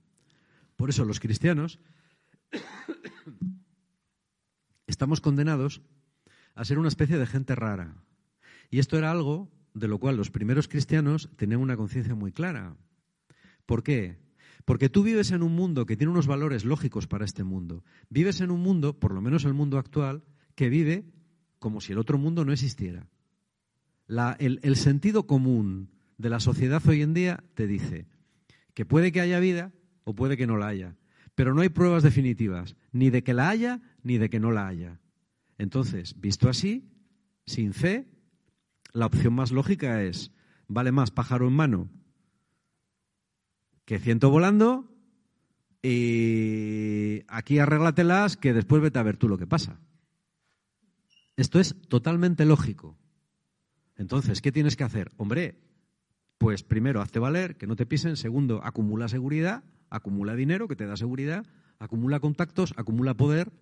Por 0.76 0.90
eso 0.90 1.04
los 1.04 1.20
cristianos 1.20 1.80
estamos 4.86 5.20
condenados 5.20 5.82
a 6.54 6.64
ser 6.64 6.78
una 6.78 6.88
especie 6.88 7.18
de 7.18 7.26
gente 7.26 7.54
rara. 7.54 7.96
Y 8.70 8.78
esto 8.78 8.96
era 8.96 9.10
algo 9.10 9.50
de 9.74 9.88
lo 9.88 9.98
cual 9.98 10.16
los 10.16 10.30
primeros 10.30 10.68
cristianos 10.68 11.28
tenían 11.36 11.60
una 11.60 11.76
conciencia 11.76 12.14
muy 12.14 12.32
clara. 12.32 12.76
¿Por 13.66 13.82
qué? 13.82 14.23
Porque 14.64 14.88
tú 14.88 15.02
vives 15.02 15.30
en 15.30 15.42
un 15.42 15.54
mundo 15.54 15.84
que 15.86 15.96
tiene 15.96 16.10
unos 16.10 16.26
valores 16.26 16.64
lógicos 16.64 17.06
para 17.06 17.24
este 17.24 17.44
mundo. 17.44 17.84
Vives 18.08 18.40
en 18.40 18.50
un 18.50 18.60
mundo, 18.60 18.98
por 18.98 19.12
lo 19.12 19.20
menos 19.20 19.44
el 19.44 19.52
mundo 19.52 19.78
actual, 19.78 20.24
que 20.54 20.68
vive 20.68 21.04
como 21.58 21.80
si 21.80 21.92
el 21.92 21.98
otro 21.98 22.18
mundo 22.18 22.44
no 22.44 22.52
existiera. 22.52 23.08
el, 24.38 24.76
sentido 24.76 25.26
común 25.26 25.90
de 26.18 26.30
la 26.30 26.40
sociedad 26.40 26.82
hoy 26.86 27.02
en 27.02 27.14
día 27.14 27.44
te 27.54 27.66
dice 27.66 28.06
que 28.72 28.84
puede 28.84 29.12
que 29.12 29.20
haya 29.20 29.38
vida 29.38 29.72
o 30.04 30.14
puede 30.14 30.36
que 30.36 30.46
no 30.46 30.56
la 30.56 30.68
haya, 30.68 30.96
pero 31.34 31.54
no 31.54 31.62
hay 31.62 31.68
pruebas 31.68 32.02
definitivas, 32.02 32.76
ni 32.92 33.10
de 33.10 33.22
que 33.22 33.34
la 33.34 33.48
haya 33.48 33.80
ni 34.02 34.18
de 34.18 34.30
que 34.30 34.40
no 34.40 34.50
la 34.50 34.66
haya. 34.66 35.00
Entonces, 35.58 36.20
visto 36.20 36.48
así, 36.48 36.90
sin 37.46 37.72
fe, 37.72 38.08
la 38.92 39.06
opción 39.06 39.34
más 39.34 39.52
lógica 39.52 40.02
es, 40.02 40.32
vale 40.68 40.92
más 40.92 41.10
pájaro 41.10 41.48
en 41.48 41.54
mano 41.54 41.90
que 43.84 43.98
ciento 43.98 44.30
volando 44.30 44.90
y 45.82 47.22
aquí 47.28 47.58
arréglatelas 47.58 48.36
que 48.36 48.54
después 48.54 48.80
vete 48.80 48.98
a 48.98 49.02
ver 49.02 49.18
tú 49.18 49.28
lo 49.28 49.36
que 49.36 49.46
pasa. 49.46 49.80
Esto 51.36 51.60
es 51.60 51.76
totalmente 51.88 52.46
lógico. 52.46 52.96
Entonces, 53.96 54.40
¿qué 54.40 54.50
tienes 54.50 54.76
que 54.76 54.84
hacer? 54.84 55.10
Hombre, 55.16 55.60
pues 56.38 56.62
primero, 56.62 57.00
hazte 57.00 57.18
valer, 57.18 57.56
que 57.56 57.66
no 57.66 57.76
te 57.76 57.86
pisen. 57.86 58.16
Segundo, 58.16 58.60
acumula 58.64 59.08
seguridad, 59.08 59.64
acumula 59.90 60.34
dinero, 60.34 60.68
que 60.68 60.76
te 60.76 60.86
da 60.86 60.96
seguridad, 60.96 61.46
acumula 61.78 62.20
contactos, 62.20 62.72
acumula 62.76 63.14
poder. 63.14 63.52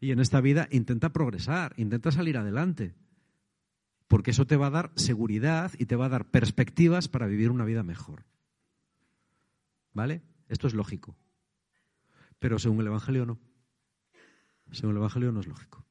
Y 0.00 0.12
en 0.12 0.20
esta 0.20 0.40
vida 0.40 0.68
intenta 0.70 1.12
progresar, 1.12 1.74
intenta 1.76 2.12
salir 2.12 2.38
adelante. 2.38 2.94
Porque 4.06 4.30
eso 4.30 4.46
te 4.46 4.56
va 4.56 4.68
a 4.68 4.70
dar 4.70 4.92
seguridad 4.94 5.72
y 5.78 5.86
te 5.86 5.96
va 5.96 6.06
a 6.06 6.10
dar 6.10 6.30
perspectivas 6.30 7.08
para 7.08 7.26
vivir 7.26 7.50
una 7.50 7.64
vida 7.64 7.82
mejor. 7.82 8.24
¿Vale? 9.98 10.22
Esto 10.48 10.68
es 10.68 10.74
lógico. 10.74 11.16
Pero 12.38 12.60
según 12.60 12.78
el 12.82 12.86
Evangelio 12.86 13.26
no. 13.26 13.40
Según 14.70 14.92
el 14.92 14.98
Evangelio 14.98 15.32
no 15.32 15.40
es 15.40 15.48
lógico. 15.48 15.84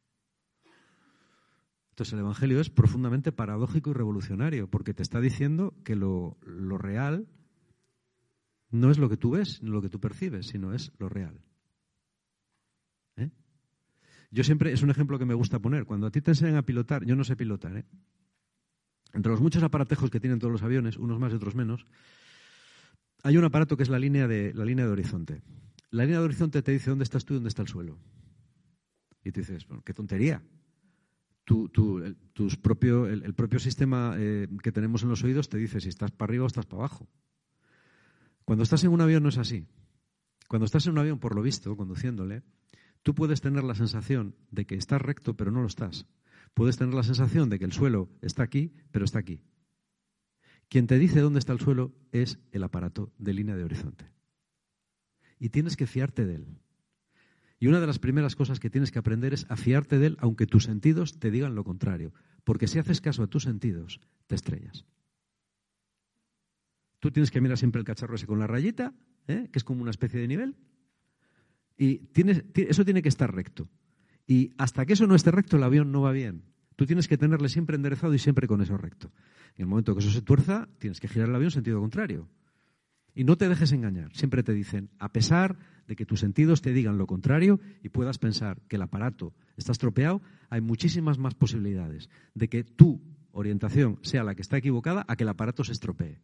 Entonces 1.89 2.13
el 2.13 2.19
Evangelio 2.19 2.61
es 2.61 2.69
profundamente 2.69 3.33
paradójico 3.33 3.89
y 3.89 3.93
revolucionario, 3.93 4.69
porque 4.69 4.93
te 4.93 5.03
está 5.03 5.19
diciendo 5.19 5.73
que 5.83 5.97
lo, 5.97 6.37
real 6.77 7.27
no 8.69 8.91
es 8.91 8.97
lo 8.97 9.09
que 9.09 9.17
tú 9.17 9.31
ves, 9.31 9.61
ni 9.61 9.71
lo 9.71 9.81
que 9.81 9.89
tú 9.89 9.99
percibes, 9.99 10.47
sino 10.47 10.73
es 10.73 10.93
lo 10.99 11.09
real. 11.09 11.41
¿Eh? 13.17 13.29
Yo 14.31 14.45
siempre, 14.45 14.71
es 14.71 14.83
un 14.83 14.89
ejemplo 14.89 15.19
que 15.19 15.25
me 15.25 15.33
gusta 15.33 15.59
poner, 15.59 15.83
cuando 15.83 16.07
a 16.07 16.11
ti 16.11 16.21
te 16.21 16.31
enseñan 16.31 16.55
a 16.55 16.65
pilotar, 16.65 17.03
yo 17.03 17.17
no 17.17 17.25
sé 17.25 17.35
pilotar, 17.35 17.75
¿eh? 17.75 17.85
entre 19.11 19.33
los 19.33 19.41
muchos 19.41 19.63
aparatejos 19.63 20.09
que 20.09 20.21
tienen 20.21 20.39
todos 20.39 20.53
los 20.53 20.63
aviones, 20.63 20.95
unos 20.95 21.19
más 21.19 21.33
y 21.33 21.35
otros 21.35 21.55
menos, 21.55 21.85
hay 23.23 23.37
un 23.37 23.45
aparato 23.45 23.77
que 23.77 23.83
es 23.83 23.89
la 23.89 23.99
línea 23.99 24.27
de, 24.27 24.53
la 24.53 24.65
línea 24.65 24.85
de 24.85 24.91
horizonte. 24.91 25.41
La 25.89 26.03
línea 26.03 26.19
de 26.19 26.25
horizonte 26.25 26.61
te 26.61 26.71
dice 26.71 26.89
dónde 26.89 27.03
estás 27.03 27.25
tú 27.25 27.33
y 27.33 27.37
dónde 27.37 27.49
está 27.49 27.61
el 27.61 27.67
suelo. 27.67 27.97
Y 29.23 29.31
tú 29.31 29.41
dices, 29.41 29.67
qué 29.83 29.93
tontería 29.93 30.41
el, 31.47 32.17
tus 32.33 32.57
propio, 32.57 33.07
el, 33.07 33.33
propio 33.33 33.59
sistema 33.59 34.15
eh, 34.17 34.47
que 34.61 34.71
tenemos 34.71 35.03
en 35.03 35.09
los 35.09 35.23
oídos 35.23 35.49
te 35.49 35.57
dice 35.57 35.79
si 35.79 35.89
estás 35.89 36.11
para 36.11 36.29
arriba 36.29 36.43
o 36.43 36.47
estás 36.47 36.65
para 36.65 36.81
abajo. 36.81 37.07
Cuando 38.43 38.63
estás 38.63 38.83
en 38.83 38.91
un 38.91 39.01
avión 39.01 39.23
no 39.23 39.29
es 39.29 39.37
así. 39.37 39.65
Cuando 40.47 40.65
estás 40.65 40.85
en 40.85 40.93
un 40.93 40.99
avión, 40.99 41.19
por 41.19 41.35
lo 41.35 41.41
visto, 41.41 41.75
conduciéndole, 41.75 42.43
tú 43.03 43.13
puedes 43.13 43.41
tener 43.41 43.63
la 43.63 43.75
sensación 43.75 44.35
de 44.51 44.65
que 44.65 44.75
estás 44.75 45.01
recto, 45.01 45.35
pero 45.35 45.51
no 45.51 45.61
lo 45.61 45.67
estás. 45.67 46.05
Puedes 46.53 46.77
tener 46.77 46.93
la 46.93 47.03
sensación 47.03 47.49
de 47.49 47.59
que 47.59 47.65
el 47.65 47.73
suelo 47.73 48.09
está 48.21 48.43
aquí, 48.43 48.73
pero 48.91 49.05
está 49.05 49.19
aquí. 49.19 49.41
Quien 50.69 50.87
te 50.87 50.99
dice 50.99 51.21
dónde 51.21 51.39
está 51.39 51.53
el 51.53 51.59
suelo 51.59 51.93
es 52.11 52.39
el 52.51 52.63
aparato 52.63 53.13
de 53.17 53.33
línea 53.33 53.55
de 53.55 53.63
horizonte. 53.63 54.11
Y 55.39 55.49
tienes 55.49 55.77
que 55.77 55.87
fiarte 55.87 56.25
de 56.25 56.35
él. 56.35 56.47
Y 57.59 57.67
una 57.67 57.79
de 57.79 57.87
las 57.87 57.99
primeras 57.99 58.35
cosas 58.35 58.59
que 58.59 58.69
tienes 58.69 58.91
que 58.91 58.99
aprender 58.99 59.33
es 59.33 59.45
a 59.49 59.55
fiarte 59.55 59.97
de 59.97 60.07
él, 60.07 60.17
aunque 60.19 60.45
tus 60.45 60.65
sentidos 60.65 61.19
te 61.19 61.31
digan 61.31 61.55
lo 61.55 61.63
contrario. 61.63 62.13
Porque 62.43 62.67
si 62.67 62.79
haces 62.79 63.01
caso 63.01 63.23
a 63.23 63.27
tus 63.27 63.43
sentidos, 63.43 63.99
te 64.27 64.35
estrellas. 64.35 64.85
Tú 66.99 67.11
tienes 67.11 67.31
que 67.31 67.41
mirar 67.41 67.57
siempre 67.57 67.79
el 67.79 67.85
cacharro 67.85 68.15
ese 68.15 68.27
con 68.27 68.39
la 68.39 68.47
rayita, 68.47 68.93
¿eh? 69.27 69.49
que 69.51 69.59
es 69.59 69.63
como 69.63 69.81
una 69.81 69.91
especie 69.91 70.19
de 70.19 70.27
nivel. 70.27 70.55
Y 71.77 72.09
eso 72.55 72.85
tiene 72.85 73.01
que 73.01 73.09
estar 73.09 73.33
recto. 73.33 73.69
Y 74.25 74.51
hasta 74.57 74.85
que 74.85 74.93
eso 74.93 75.07
no 75.07 75.15
esté 75.15 75.31
recto, 75.31 75.57
el 75.57 75.63
avión 75.63 75.91
no 75.91 76.01
va 76.01 76.11
bien. 76.11 76.43
Tú 76.77 76.85
tienes 76.85 77.07
que 77.07 77.17
tenerle 77.17 77.49
siempre 77.49 77.75
enderezado 77.75 78.13
y 78.13 78.19
siempre 78.19 78.47
con 78.47 78.61
eso 78.61 78.77
recto. 78.77 79.11
En 79.55 79.63
el 79.63 79.67
momento 79.67 79.95
que 79.95 79.99
eso 79.99 80.11
se 80.11 80.21
tuerza, 80.21 80.69
tienes 80.77 80.99
que 80.99 81.07
girar 81.07 81.27
el 81.27 81.35
avión 81.35 81.47
en 81.47 81.51
sentido 81.51 81.79
contrario. 81.79 82.29
Y 83.15 83.23
no 83.23 83.35
te 83.35 83.49
dejes 83.49 83.71
engañar. 83.71 84.15
Siempre 84.15 84.43
te 84.43 84.53
dicen, 84.53 84.91
a 84.99 85.11
pesar 85.11 85.57
de 85.87 85.95
que 85.95 86.05
tus 86.05 86.19
sentidos 86.19 86.61
te 86.61 86.73
digan 86.73 86.99
lo 86.99 87.07
contrario 87.07 87.59
y 87.81 87.89
puedas 87.89 88.19
pensar 88.19 88.61
que 88.67 88.75
el 88.75 88.83
aparato 88.83 89.33
está 89.57 89.71
estropeado, 89.71 90.21
hay 90.51 90.61
muchísimas 90.61 91.17
más 91.17 91.33
posibilidades 91.33 92.11
de 92.35 92.47
que 92.47 92.63
tu 92.63 93.01
orientación 93.31 93.97
sea 94.03 94.23
la 94.23 94.35
que 94.35 94.43
está 94.43 94.57
equivocada 94.57 95.03
a 95.07 95.15
que 95.15 95.23
el 95.23 95.29
aparato 95.29 95.63
se 95.63 95.71
estropee. 95.71 96.21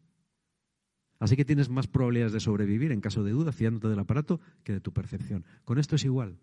Así 1.17 1.35
que 1.35 1.45
tienes 1.45 1.67
más 1.67 1.87
probabilidades 1.87 2.33
de 2.33 2.41
sobrevivir 2.41 2.91
en 2.91 3.01
caso 3.01 3.23
de 3.23 3.31
duda 3.31 3.51
fiándote 3.51 3.87
del 3.87 3.97
aparato 3.97 4.39
que 4.63 4.73
de 4.73 4.81
tu 4.81 4.93
percepción. 4.93 5.45
Con 5.65 5.79
esto 5.79 5.95
es 5.95 6.05
igual. 6.05 6.37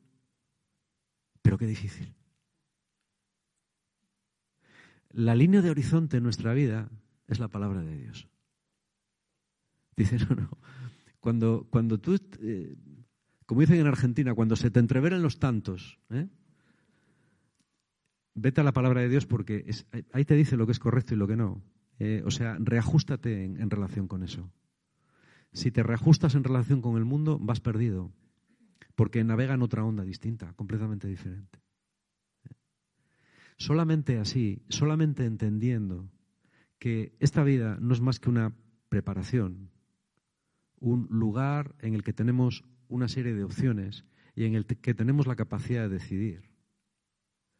Pero 1.42 1.58
qué 1.58 1.66
difícil. 1.66 2.12
La 5.10 5.34
línea 5.34 5.62
de 5.62 5.70
horizonte 5.70 6.18
en 6.18 6.22
nuestra 6.22 6.54
vida 6.54 6.88
es 7.26 7.38
la 7.38 7.48
palabra 7.48 7.82
de 7.82 7.96
Dios. 7.96 8.28
Dice, 9.96 10.18
no, 10.18 10.34
no. 10.34 10.58
Cuando, 11.20 11.66
cuando 11.70 11.98
tú 11.98 12.16
eh, 12.40 12.76
como 13.50 13.62
dicen 13.62 13.80
en 13.80 13.88
Argentina, 13.88 14.32
cuando 14.32 14.54
se 14.54 14.70
te 14.70 14.78
entreveren 14.78 15.22
los 15.22 15.40
tantos, 15.40 15.98
¿eh? 16.10 16.28
vete 18.34 18.60
a 18.60 18.64
la 18.64 18.72
palabra 18.72 19.00
de 19.00 19.08
Dios 19.08 19.26
porque 19.26 19.68
ahí 20.12 20.24
te 20.24 20.36
dice 20.36 20.56
lo 20.56 20.66
que 20.66 20.72
es 20.72 20.78
correcto 20.78 21.14
y 21.14 21.16
lo 21.16 21.26
que 21.26 21.34
no. 21.34 21.60
Eh, 21.98 22.22
o 22.24 22.30
sea, 22.30 22.56
reajustate 22.60 23.44
en, 23.44 23.68
relación 23.68 24.06
con 24.06 24.22
eso. 24.22 24.52
Si 25.52 25.72
te 25.72 25.82
reajustas 25.82 26.36
en 26.36 26.44
relación 26.44 26.80
con 26.80 26.96
el 26.96 27.04
mundo, 27.04 27.40
vas 27.40 27.58
perdido, 27.58 28.12
porque 28.94 29.24
navega 29.24 29.54
en 29.54 29.62
otra 29.62 29.84
onda 29.84 30.04
distinta, 30.04 30.52
completamente 30.52 31.08
diferente. 31.08 31.58
Solamente 33.60 34.16
así, 34.16 34.62
solamente 34.70 35.26
entendiendo 35.26 36.10
que 36.78 37.14
esta 37.20 37.44
vida 37.44 37.76
no 37.78 37.92
es 37.92 38.00
más 38.00 38.18
que 38.18 38.30
una 38.30 38.54
preparación, 38.88 39.70
un 40.78 41.06
lugar 41.10 41.74
en 41.80 41.92
el 41.92 42.02
que 42.02 42.14
tenemos 42.14 42.64
una 42.88 43.06
serie 43.06 43.34
de 43.34 43.44
opciones 43.44 44.06
y 44.34 44.46
en 44.46 44.54
el 44.54 44.64
que 44.64 44.94
tenemos 44.94 45.26
la 45.26 45.36
capacidad 45.36 45.82
de 45.82 45.90
decidir, 45.90 46.50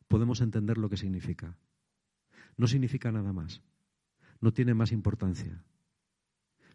podemos 0.09 0.40
entender 0.40 0.78
lo 0.78 0.88
que 0.88 0.97
significa. 0.97 1.59
No 2.57 2.66
significa 2.66 3.12
nada 3.12 3.35
más. 3.35 3.61
No 4.40 4.54
tiene 4.54 4.73
más 4.73 4.92
importancia. 4.92 5.62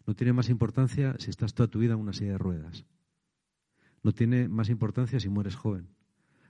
No 0.06 0.14
tiene 0.14 0.34
más 0.34 0.50
importancia 0.50 1.16
si 1.18 1.30
estás 1.30 1.52
toda 1.52 1.66
tu 1.68 1.80
vida 1.80 1.94
en 1.94 2.00
una 2.00 2.12
silla 2.12 2.30
de 2.30 2.38
ruedas. 2.38 2.86
No 4.04 4.12
tiene 4.12 4.46
más 4.46 4.68
importancia 4.70 5.18
si 5.18 5.28
mueres 5.28 5.56
joven. 5.56 5.95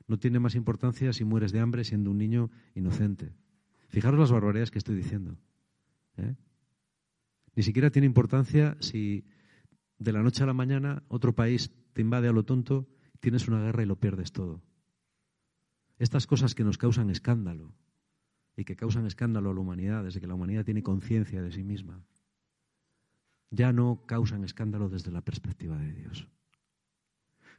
No 0.06 0.18
tiene 0.18 0.38
más 0.38 0.54
importancia 0.54 1.12
si 1.12 1.24
mueres 1.24 1.52
de 1.52 1.60
hambre 1.60 1.84
siendo 1.84 2.10
un 2.10 2.18
niño 2.18 2.50
inocente. 2.74 3.32
Fijaros 3.88 4.20
las 4.20 4.30
barbaridades 4.30 4.70
que 4.70 4.78
estoy 4.78 4.96
diciendo. 4.96 5.36
¿eh? 6.16 6.36
Ni 7.54 7.62
siquiera 7.62 7.90
tiene 7.90 8.06
importancia 8.06 8.76
si 8.80 9.24
de 9.98 10.12
la 10.12 10.22
noche 10.22 10.42
a 10.42 10.46
la 10.46 10.52
mañana 10.52 11.02
otro 11.08 11.34
país 11.34 11.72
te 11.92 12.02
invade 12.02 12.28
a 12.28 12.32
lo 12.32 12.44
tonto, 12.44 12.86
tienes 13.20 13.48
una 13.48 13.62
guerra 13.62 13.82
y 13.82 13.86
lo 13.86 13.96
pierdes 13.96 14.32
todo. 14.32 14.62
Estas 15.98 16.26
cosas 16.26 16.54
que 16.54 16.64
nos 16.64 16.76
causan 16.76 17.08
escándalo 17.08 17.74
y 18.56 18.64
que 18.64 18.76
causan 18.76 19.06
escándalo 19.06 19.50
a 19.50 19.54
la 19.54 19.60
humanidad 19.60 20.04
desde 20.04 20.20
que 20.20 20.26
la 20.26 20.34
humanidad 20.34 20.64
tiene 20.64 20.82
conciencia 20.82 21.42
de 21.42 21.52
sí 21.52 21.64
misma, 21.64 22.04
ya 23.50 23.72
no 23.72 24.04
causan 24.06 24.44
escándalo 24.44 24.88
desde 24.88 25.10
la 25.10 25.22
perspectiva 25.22 25.78
de 25.78 25.92
Dios. 25.92 26.28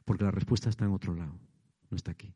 Porque 0.04 0.24
la 0.24 0.30
respuesta 0.30 0.70
está 0.70 0.84
en 0.84 0.92
otro 0.92 1.14
lado, 1.14 1.38
no 1.90 1.96
está 1.96 2.12
aquí. 2.12 2.34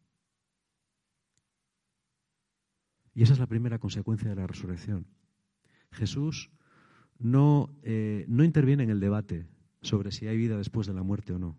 Y 3.15 3.23
esa 3.23 3.35
es 3.35 3.39
la 3.39 3.47
primera 3.47 3.79
consecuencia 3.79 4.31
de 4.31 4.37
la 4.37 4.47
resurrección. 4.47 5.07
Jesús 5.91 6.51
no, 7.19 7.75
eh, 7.83 8.25
no 8.29 8.45
interviene 8.45 8.85
en 8.85 8.91
el 8.91 9.01
debate 9.01 9.47
sobre 9.83 10.13
si 10.13 10.27
hay 10.27 10.37
vida 10.37 10.57
después 10.57 10.87
de 10.87 10.95
la 10.95 11.03
muerte 11.03 11.33
o 11.33 11.39
no. 11.39 11.59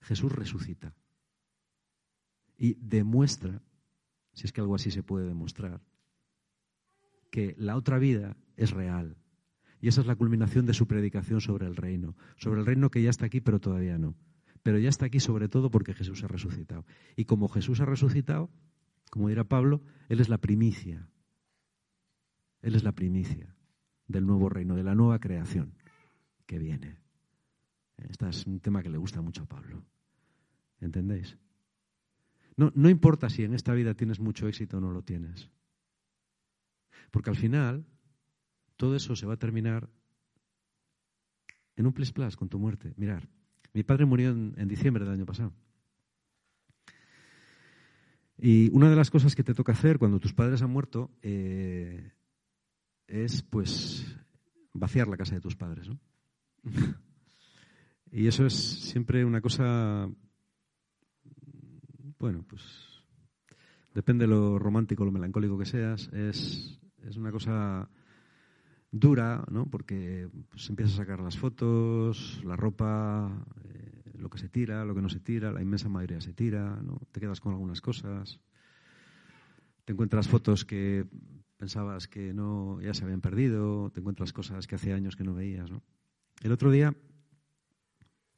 Jesús 0.00 0.32
resucita 0.32 0.94
y 2.56 2.74
demuestra, 2.74 3.60
si 4.32 4.46
es 4.46 4.52
que 4.52 4.60
algo 4.60 4.74
así 4.74 4.90
se 4.90 5.02
puede 5.02 5.26
demostrar, 5.26 5.82
que 7.30 7.54
la 7.58 7.76
otra 7.76 7.98
vida 7.98 8.36
es 8.56 8.70
real. 8.70 9.16
Y 9.80 9.88
esa 9.88 10.00
es 10.00 10.06
la 10.06 10.16
culminación 10.16 10.64
de 10.64 10.74
su 10.74 10.86
predicación 10.86 11.40
sobre 11.40 11.66
el 11.66 11.76
reino, 11.76 12.16
sobre 12.36 12.60
el 12.60 12.66
reino 12.66 12.90
que 12.90 13.02
ya 13.02 13.10
está 13.10 13.26
aquí 13.26 13.40
pero 13.40 13.60
todavía 13.60 13.98
no. 13.98 14.14
Pero 14.66 14.80
ya 14.80 14.88
está 14.88 15.06
aquí 15.06 15.20
sobre 15.20 15.48
todo 15.48 15.70
porque 15.70 15.94
Jesús 15.94 16.24
ha 16.24 16.26
resucitado. 16.26 16.84
Y 17.14 17.26
como 17.26 17.46
Jesús 17.46 17.80
ha 17.80 17.84
resucitado, 17.84 18.50
como 19.12 19.28
dirá 19.28 19.44
Pablo, 19.44 19.80
Él 20.08 20.18
es 20.18 20.28
la 20.28 20.38
primicia. 20.38 21.08
Él 22.62 22.74
es 22.74 22.82
la 22.82 22.90
primicia 22.90 23.54
del 24.08 24.26
nuevo 24.26 24.48
reino, 24.48 24.74
de 24.74 24.82
la 24.82 24.96
nueva 24.96 25.20
creación 25.20 25.74
que 26.46 26.58
viene. 26.58 26.98
Este 27.96 28.28
es 28.28 28.44
un 28.44 28.58
tema 28.58 28.82
que 28.82 28.90
le 28.90 28.98
gusta 28.98 29.22
mucho 29.22 29.44
a 29.44 29.46
Pablo. 29.46 29.84
¿Entendéis? 30.80 31.38
No, 32.56 32.72
no 32.74 32.90
importa 32.90 33.30
si 33.30 33.44
en 33.44 33.54
esta 33.54 33.72
vida 33.72 33.94
tienes 33.94 34.18
mucho 34.18 34.48
éxito 34.48 34.78
o 34.78 34.80
no 34.80 34.90
lo 34.90 35.02
tienes. 35.02 35.48
Porque 37.12 37.30
al 37.30 37.36
final 37.36 37.86
todo 38.76 38.96
eso 38.96 39.14
se 39.14 39.26
va 39.26 39.34
a 39.34 39.38
terminar 39.38 39.88
en 41.76 41.86
un 41.86 41.92
plis 41.92 42.10
plas 42.10 42.34
con 42.34 42.48
tu 42.48 42.58
muerte. 42.58 42.94
Mirar, 42.96 43.28
mi 43.76 43.82
padre 43.82 44.06
murió 44.06 44.30
en, 44.30 44.68
diciembre 44.68 45.04
del 45.04 45.12
año 45.12 45.26
pasado. 45.26 45.52
Y 48.38 48.70
una 48.70 48.88
de 48.88 48.96
las 48.96 49.10
cosas 49.10 49.36
que 49.36 49.44
te 49.44 49.52
toca 49.52 49.72
hacer 49.72 49.98
cuando 49.98 50.18
tus 50.18 50.32
padres 50.32 50.62
han 50.62 50.70
muerto 50.70 51.10
eh, 51.20 52.10
es, 53.06 53.42
pues, 53.42 54.16
vaciar 54.72 55.08
la 55.08 55.18
casa 55.18 55.34
de 55.34 55.42
tus 55.42 55.56
padres, 55.56 55.90
¿no? 55.90 56.00
y 58.10 58.26
eso 58.26 58.46
es 58.46 58.54
siempre 58.54 59.26
una 59.26 59.42
cosa, 59.42 60.08
bueno, 62.18 62.46
pues, 62.48 62.62
depende 63.92 64.24
de 64.24 64.30
lo 64.30 64.58
romántico, 64.58 65.04
lo 65.04 65.12
melancólico 65.12 65.58
que 65.58 65.66
seas, 65.66 66.08
es, 66.14 66.80
es 67.02 67.18
una 67.18 67.30
cosa 67.30 67.90
dura, 68.90 69.44
¿no? 69.50 69.66
Porque 69.66 70.28
pues, 70.50 70.68
empiezas 70.68 70.94
a 70.94 70.98
sacar 70.98 71.20
las 71.20 71.38
fotos, 71.38 72.42
la 72.44 72.56
ropa, 72.56 73.44
eh, 73.64 74.12
lo 74.18 74.30
que 74.30 74.38
se 74.38 74.48
tira, 74.48 74.84
lo 74.84 74.94
que 74.94 75.02
no 75.02 75.08
se 75.08 75.20
tira, 75.20 75.52
la 75.52 75.62
inmensa 75.62 75.88
mayoría 75.88 76.20
se 76.20 76.32
tira, 76.32 76.80
¿no? 76.82 77.00
Te 77.12 77.20
quedas 77.20 77.40
con 77.40 77.52
algunas 77.52 77.80
cosas, 77.80 78.40
te 79.84 79.92
encuentras 79.92 80.28
fotos 80.28 80.64
que 80.64 81.06
pensabas 81.56 82.08
que 82.08 82.34
no 82.34 82.80
ya 82.80 82.94
se 82.94 83.04
habían 83.04 83.20
perdido, 83.20 83.90
te 83.90 84.00
encuentras 84.00 84.32
cosas 84.32 84.66
que 84.66 84.74
hace 84.74 84.92
años 84.92 85.16
que 85.16 85.24
no 85.24 85.34
veías, 85.34 85.70
¿no? 85.70 85.82
El 86.42 86.52
otro 86.52 86.70
día 86.70 86.94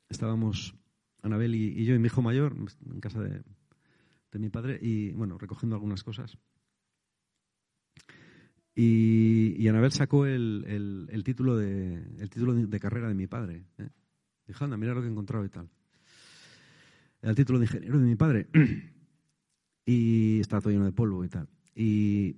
estábamos 0.08 0.74
Anabel 1.22 1.54
y, 1.54 1.84
yo 1.84 1.94
y 1.94 1.98
mi 1.98 2.06
hijo 2.06 2.22
mayor 2.22 2.54
en 2.90 3.00
casa 3.00 3.20
de, 3.20 3.42
de 4.30 4.38
mi 4.38 4.48
padre 4.48 4.78
y 4.80 5.10
bueno 5.12 5.36
recogiendo 5.36 5.74
algunas 5.74 6.04
cosas 6.04 6.38
y, 8.80 9.66
Anabel 9.66 9.90
sacó 9.90 10.24
el, 10.24 11.10
título 11.24 11.56
de, 11.56 11.94
el 12.20 12.30
título 12.30 12.54
de, 12.54 12.78
carrera 12.78 13.08
de 13.08 13.14
mi 13.14 13.26
padre. 13.26 13.64
¿eh? 13.76 13.88
Dijo, 14.46 14.64
anda, 14.64 14.76
mira 14.76 14.94
lo 14.94 15.00
que 15.00 15.08
he 15.08 15.10
encontrado 15.10 15.44
y 15.44 15.48
tal. 15.48 15.68
El 17.20 17.34
título 17.34 17.58
de 17.58 17.64
ingeniero 17.64 17.98
de 17.98 18.06
mi 18.06 18.14
padre. 18.14 18.46
y 19.84 20.38
está 20.38 20.60
todo 20.60 20.70
lleno 20.70 20.84
de 20.84 20.92
polvo 20.92 21.24
y 21.24 21.28
tal. 21.28 21.48
Y 21.74 22.36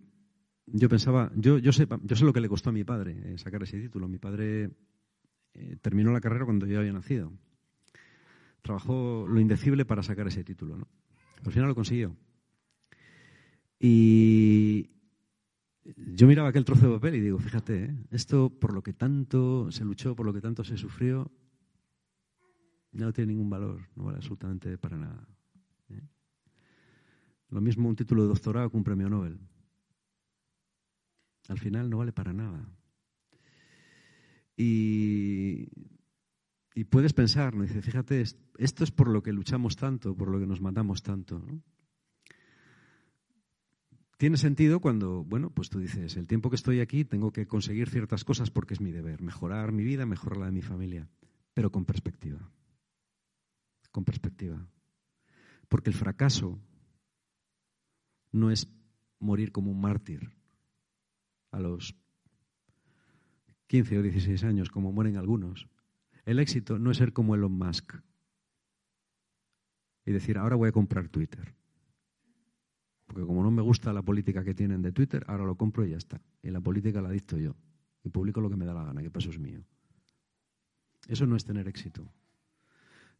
yo 0.64 0.88
pensaba, 0.88 1.30
yo, 1.36 1.58
yo, 1.58 1.72
sé, 1.72 1.86
yo 2.04 2.16
sé 2.16 2.24
lo 2.24 2.32
que 2.32 2.40
le 2.40 2.48
costó 2.48 2.70
a 2.70 2.72
mi 2.72 2.84
padre 2.84 3.20
eh, 3.22 3.36
sacar 3.36 3.62
ese 3.62 3.78
título. 3.78 4.08
Mi 4.08 4.16
padre 4.16 4.70
eh, 5.52 5.76
terminó 5.82 6.10
la 6.10 6.22
carrera 6.22 6.46
cuando 6.46 6.64
yo 6.64 6.78
había 6.78 6.94
nacido. 6.94 7.34
Trabajó 8.62 9.26
lo 9.28 9.40
indecible 9.40 9.84
para 9.84 10.02
sacar 10.02 10.26
ese 10.26 10.42
título. 10.42 10.78
¿no? 10.78 10.88
Al 11.44 11.52
final 11.52 11.68
lo 11.68 11.74
consiguió. 11.74 12.16
Y, 13.78 14.88
yo 15.84 16.26
miraba 16.26 16.48
aquel 16.48 16.64
trozo 16.64 16.86
de 16.86 16.94
papel 16.94 17.16
y 17.16 17.20
digo, 17.20 17.38
fíjate, 17.38 17.84
¿eh? 17.84 17.96
esto 18.10 18.50
por 18.50 18.74
lo 18.74 18.82
que 18.82 18.92
tanto 18.92 19.70
se 19.70 19.84
luchó, 19.84 20.14
por 20.14 20.26
lo 20.26 20.32
que 20.32 20.40
tanto 20.40 20.62
se 20.62 20.76
sufrió, 20.76 21.30
no 22.92 23.12
tiene 23.12 23.32
ningún 23.32 23.48
valor, 23.48 23.88
no 23.96 24.04
vale 24.04 24.18
absolutamente 24.18 24.76
para 24.78 24.96
nada. 24.96 25.26
¿eh? 25.88 26.02
Lo 27.48 27.60
mismo 27.60 27.88
un 27.88 27.96
título 27.96 28.22
de 28.22 28.28
doctorado 28.28 28.70
que 28.70 28.76
un 28.76 28.84
premio 28.84 29.08
Nobel. 29.08 29.38
Al 31.48 31.58
final 31.58 31.88
no 31.88 31.98
vale 31.98 32.12
para 32.12 32.32
nada. 32.32 32.68
Y, 34.56 35.68
y 36.74 36.84
puedes 36.84 37.12
pensar, 37.12 37.54
¿no? 37.54 37.62
Dice, 37.62 37.80
fíjate, 37.80 38.20
esto 38.58 38.84
es 38.84 38.90
por 38.90 39.08
lo 39.08 39.22
que 39.22 39.32
luchamos 39.32 39.76
tanto, 39.76 40.14
por 40.14 40.28
lo 40.28 40.38
que 40.38 40.46
nos 40.46 40.60
matamos 40.60 41.02
tanto. 41.02 41.38
¿no? 41.38 41.62
Tiene 44.20 44.36
sentido 44.36 44.80
cuando, 44.80 45.24
bueno, 45.24 45.48
pues 45.48 45.70
tú 45.70 45.78
dices, 45.78 46.14
el 46.18 46.26
tiempo 46.26 46.50
que 46.50 46.56
estoy 46.56 46.80
aquí 46.80 47.06
tengo 47.06 47.32
que 47.32 47.46
conseguir 47.46 47.88
ciertas 47.88 48.22
cosas 48.22 48.50
porque 48.50 48.74
es 48.74 48.80
mi 48.82 48.92
deber, 48.92 49.22
mejorar 49.22 49.72
mi 49.72 49.82
vida, 49.82 50.04
mejorar 50.04 50.36
la 50.36 50.44
de 50.44 50.52
mi 50.52 50.60
familia, 50.60 51.08
pero 51.54 51.72
con 51.72 51.86
perspectiva. 51.86 52.52
Con 53.90 54.04
perspectiva. 54.04 54.68
Porque 55.70 55.88
el 55.88 55.96
fracaso 55.96 56.58
no 58.30 58.50
es 58.50 58.68
morir 59.20 59.52
como 59.52 59.70
un 59.70 59.80
mártir 59.80 60.30
a 61.50 61.58
los 61.58 61.96
15 63.68 64.00
o 64.00 64.02
16 64.02 64.44
años, 64.44 64.68
como 64.68 64.92
mueren 64.92 65.16
algunos. 65.16 65.66
El 66.26 66.40
éxito 66.40 66.78
no 66.78 66.90
es 66.90 66.98
ser 66.98 67.14
como 67.14 67.36
Elon 67.36 67.52
Musk 67.52 67.94
y 70.04 70.12
decir, 70.12 70.36
ahora 70.36 70.56
voy 70.56 70.68
a 70.68 70.72
comprar 70.72 71.08
Twitter. 71.08 71.54
Porque 73.10 73.26
como 73.26 73.42
no 73.42 73.50
me 73.50 73.60
gusta 73.60 73.92
la 73.92 74.02
política 74.02 74.44
que 74.44 74.54
tienen 74.54 74.82
de 74.82 74.92
Twitter, 74.92 75.24
ahora 75.26 75.44
lo 75.44 75.56
compro 75.56 75.84
y 75.84 75.90
ya 75.90 75.96
está. 75.96 76.22
Y 76.44 76.50
la 76.50 76.60
política 76.60 77.02
la 77.02 77.10
dicto 77.10 77.36
yo. 77.36 77.56
Y 78.04 78.08
publico 78.08 78.40
lo 78.40 78.48
que 78.48 78.54
me 78.54 78.64
da 78.64 78.72
la 78.72 78.84
gana, 78.84 79.02
que 79.02 79.10
eso 79.12 79.30
es 79.30 79.38
mío. 79.40 79.64
Eso 81.08 81.26
no 81.26 81.34
es 81.34 81.44
tener 81.44 81.66
éxito. 81.66 82.08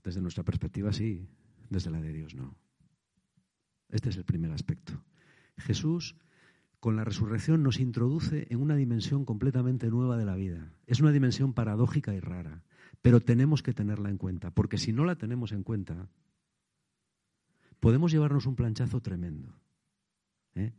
Desde 0.05 0.21
nuestra 0.21 0.45
perspectiva 0.45 0.93
sí, 0.93 1.27
desde 1.71 1.91
la 1.91 2.01
de 2.01 2.13
Dios 2.13 2.37
no. 2.37 2.55
Este 3.89 4.11
es 4.11 4.17
el 4.17 4.25
primer 4.25 4.53
aspecto. 4.53 4.93
Jesús, 5.59 6.15
con 6.79 6.95
la 6.95 7.03
resurrección, 7.03 7.65
nos 7.65 7.81
introduce 7.81 8.47
en 8.49 8.61
una 8.61 8.77
dimensión 8.77 9.25
completamente 9.25 9.91
nueva 9.91 10.17
de 10.17 10.25
la 10.25 10.37
vida. 10.37 10.73
Es 10.87 11.01
una 11.01 11.11
dimensión 11.11 11.53
paradójica 11.53 12.15
y 12.15 12.21
rara, 12.21 12.63
pero 13.03 13.19
tenemos 13.19 13.65
que 13.65 13.73
tenerla 13.73 14.09
en 14.09 14.19
cuenta, 14.19 14.53
porque 14.53 14.79
si 14.79 14.93
no 14.93 15.05
la 15.05 15.17
tenemos 15.17 15.51
en 15.51 15.65
cuenta, 15.65 16.09
podemos 17.81 18.13
llevarnos 18.13 18.47
un 18.47 18.55
planchazo 18.55 19.01
tremendo. 19.01 19.61
¿Eh? 20.61 20.73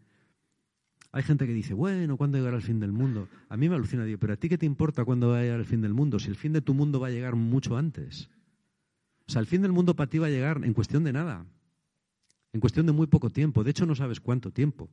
Hay 1.13 1.23
gente 1.23 1.45
que 1.45 1.53
dice, 1.53 1.73
bueno, 1.73 2.15
¿cuándo 2.15 2.37
llegará 2.37 2.55
el 2.55 2.63
fin 2.63 2.79
del 2.79 2.93
mundo? 2.93 3.27
A 3.49 3.57
mí 3.57 3.67
me 3.67 3.75
alucina, 3.75 4.05
digo, 4.05 4.17
pero 4.17 4.33
¿a 4.33 4.37
ti 4.37 4.47
qué 4.47 4.57
te 4.57 4.65
importa 4.65 5.03
cuándo 5.03 5.29
va 5.29 5.39
a 5.39 5.41
llegar 5.41 5.59
el 5.59 5.65
fin 5.65 5.81
del 5.81 5.93
mundo? 5.93 6.19
Si 6.19 6.29
el 6.29 6.35
fin 6.35 6.53
de 6.53 6.61
tu 6.61 6.73
mundo 6.73 6.99
va 6.99 7.07
a 7.07 7.11
llegar 7.11 7.35
mucho 7.35 7.75
antes. 7.75 8.29
O 9.27 9.31
sea, 9.31 9.41
el 9.41 9.47
fin 9.47 9.61
del 9.61 9.73
mundo 9.73 9.95
para 9.95 10.09
ti 10.09 10.19
va 10.19 10.27
a 10.27 10.29
llegar 10.29 10.63
en 10.63 10.73
cuestión 10.73 11.03
de 11.03 11.11
nada, 11.11 11.45
en 12.53 12.61
cuestión 12.61 12.85
de 12.85 12.93
muy 12.93 13.07
poco 13.07 13.29
tiempo. 13.29 13.63
De 13.63 13.71
hecho, 13.71 13.85
no 13.85 13.95
sabes 13.95 14.21
cuánto 14.21 14.51
tiempo 14.51 14.89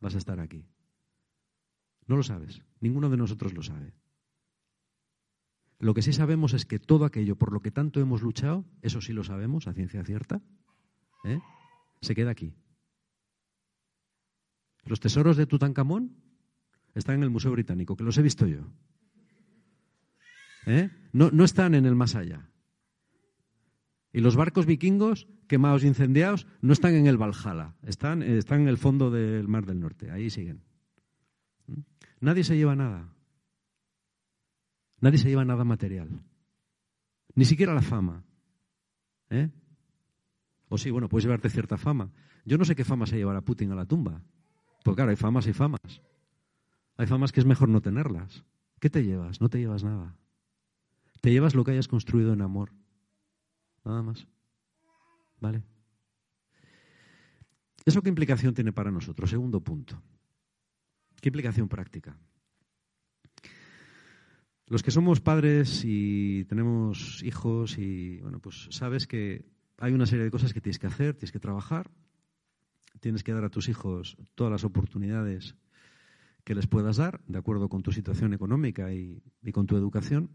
vas 0.00 0.16
a 0.16 0.18
estar 0.18 0.40
aquí. 0.40 0.66
No 2.06 2.16
lo 2.16 2.24
sabes, 2.24 2.62
ninguno 2.80 3.08
de 3.08 3.16
nosotros 3.16 3.54
lo 3.54 3.62
sabe. 3.62 3.94
Lo 5.78 5.94
que 5.94 6.02
sí 6.02 6.12
sabemos 6.12 6.54
es 6.54 6.64
que 6.64 6.78
todo 6.78 7.04
aquello 7.04 7.36
por 7.36 7.52
lo 7.52 7.60
que 7.60 7.70
tanto 7.70 8.00
hemos 8.00 8.22
luchado, 8.22 8.64
eso 8.82 9.00
sí 9.00 9.12
lo 9.12 9.24
sabemos 9.24 9.66
a 9.66 9.72
ciencia 9.72 10.04
cierta, 10.04 10.40
¿eh? 11.24 11.40
se 12.00 12.14
queda 12.14 12.30
aquí. 12.30 12.54
Los 14.84 15.00
tesoros 15.00 15.36
de 15.36 15.46
Tutankamón 15.46 16.16
están 16.94 17.16
en 17.16 17.22
el 17.22 17.30
Museo 17.30 17.52
Británico, 17.52 17.96
que 17.96 18.04
los 18.04 18.18
he 18.18 18.22
visto 18.22 18.46
yo. 18.46 18.66
¿Eh? 20.66 20.90
No, 21.12 21.30
no 21.30 21.44
están 21.44 21.74
en 21.74 21.86
el 21.86 21.94
más 21.94 22.14
allá. 22.14 22.48
Y 24.12 24.20
los 24.20 24.36
barcos 24.36 24.66
vikingos 24.66 25.26
quemados 25.48 25.84
incendiados 25.84 26.46
no 26.60 26.72
están 26.72 26.94
en 26.94 27.06
el 27.06 27.16
Valhalla, 27.16 27.74
están, 27.82 28.22
están 28.22 28.62
en 28.62 28.68
el 28.68 28.78
fondo 28.78 29.10
del 29.10 29.48
Mar 29.48 29.66
del 29.66 29.80
Norte, 29.80 30.10
ahí 30.10 30.30
siguen. 30.30 30.62
¿Mm? 31.66 31.80
Nadie 32.20 32.44
se 32.44 32.56
lleva 32.56 32.76
nada. 32.76 33.12
Nadie 35.00 35.18
se 35.18 35.28
lleva 35.28 35.44
nada 35.44 35.64
material. 35.64 36.22
Ni 37.34 37.44
siquiera 37.44 37.74
la 37.74 37.82
fama. 37.82 38.24
¿Eh? 39.30 39.50
O 40.68 40.78
sí, 40.78 40.90
bueno, 40.90 41.08
puedes 41.08 41.24
llevarte 41.24 41.48
cierta 41.48 41.76
fama. 41.76 42.12
Yo 42.44 42.58
no 42.58 42.64
sé 42.64 42.76
qué 42.76 42.84
fama 42.84 43.06
se 43.06 43.16
llevará 43.16 43.40
Putin 43.40 43.72
a 43.72 43.74
la 43.74 43.86
tumba. 43.86 44.22
Pues 44.82 44.96
claro, 44.96 45.10
hay 45.10 45.16
famas 45.16 45.46
y 45.46 45.52
famas. 45.52 46.02
Hay 46.96 47.06
famas 47.06 47.32
que 47.32 47.40
es 47.40 47.46
mejor 47.46 47.68
no 47.68 47.80
tenerlas. 47.80 48.44
¿Qué 48.80 48.90
te 48.90 49.04
llevas? 49.04 49.40
No 49.40 49.48
te 49.48 49.58
llevas 49.58 49.84
nada. 49.84 50.16
Te 51.20 51.30
llevas 51.30 51.54
lo 51.54 51.64
que 51.64 51.70
hayas 51.70 51.88
construido 51.88 52.32
en 52.32 52.42
amor. 52.42 52.72
Nada 53.84 54.02
más. 54.02 54.26
¿Vale? 55.40 55.62
¿Eso 57.84 58.02
qué 58.02 58.08
implicación 58.08 58.54
tiene 58.54 58.72
para 58.72 58.90
nosotros? 58.90 59.30
Segundo 59.30 59.60
punto. 59.60 60.02
¿Qué 61.20 61.28
implicación 61.28 61.68
práctica? 61.68 62.16
Los 64.66 64.82
que 64.82 64.90
somos 64.90 65.20
padres 65.20 65.82
y 65.84 66.44
tenemos 66.46 67.22
hijos 67.22 67.78
y 67.78 68.20
bueno, 68.20 68.40
pues 68.40 68.68
sabes 68.70 69.06
que 69.06 69.44
hay 69.78 69.92
una 69.92 70.06
serie 70.06 70.24
de 70.24 70.30
cosas 70.30 70.52
que 70.52 70.60
tienes 70.60 70.78
que 70.78 70.86
hacer, 70.86 71.14
tienes 71.14 71.32
que 71.32 71.40
trabajar, 71.40 71.90
tienes 73.00 73.22
que 73.22 73.32
dar 73.32 73.44
a 73.44 73.50
tus 73.50 73.68
hijos 73.68 74.16
todas 74.34 74.50
las 74.50 74.64
oportunidades 74.64 75.56
que 76.44 76.54
les 76.54 76.66
puedas 76.66 76.96
dar, 76.96 77.20
de 77.26 77.38
acuerdo 77.38 77.68
con 77.68 77.82
tu 77.82 77.92
situación 77.92 78.32
económica 78.34 78.92
y, 78.92 79.22
con 79.52 79.66
tu 79.66 79.76
educación. 79.76 80.30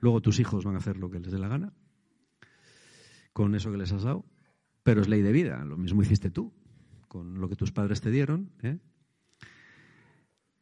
Luego 0.00 0.20
tus 0.20 0.40
hijos 0.40 0.64
van 0.64 0.74
a 0.74 0.78
hacer 0.78 0.96
lo 0.96 1.10
que 1.10 1.20
les 1.20 1.32
dé 1.32 1.38
la 1.38 1.48
gana 1.48 1.72
con 3.32 3.54
eso 3.54 3.70
que 3.70 3.78
les 3.78 3.92
has 3.92 4.02
dado, 4.02 4.24
pero 4.82 5.00
es 5.00 5.08
ley 5.08 5.22
de 5.22 5.32
vida. 5.32 5.64
Lo 5.64 5.76
mismo 5.76 6.02
hiciste 6.02 6.30
tú 6.30 6.52
con 7.06 7.40
lo 7.40 7.48
que 7.48 7.56
tus 7.56 7.72
padres 7.72 8.00
te 8.00 8.10
dieron. 8.10 8.50
¿eh? 8.62 8.78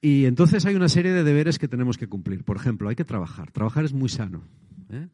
Y 0.00 0.26
entonces 0.26 0.66
hay 0.66 0.74
una 0.74 0.88
serie 0.88 1.12
de 1.12 1.24
deberes 1.24 1.58
que 1.58 1.68
tenemos 1.68 1.96
que 1.96 2.06
cumplir. 2.06 2.44
Por 2.44 2.56
ejemplo, 2.56 2.88
hay 2.88 2.96
que 2.96 3.04
trabajar. 3.04 3.50
Trabajar 3.50 3.84
es 3.84 3.92
muy 3.92 4.08
sano. 4.08 4.44
¿eh? 4.90 5.08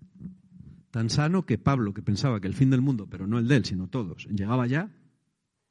Tan 0.90 1.08
sano 1.08 1.46
que 1.46 1.56
Pablo, 1.56 1.94
que 1.94 2.02
pensaba 2.02 2.40
que 2.40 2.48
el 2.48 2.54
fin 2.54 2.70
del 2.70 2.82
mundo, 2.82 3.06
pero 3.08 3.26
no 3.26 3.38
el 3.38 3.48
de 3.48 3.56
él, 3.56 3.64
sino 3.64 3.88
todos, 3.88 4.26
llegaba 4.26 4.66
ya, 4.66 4.90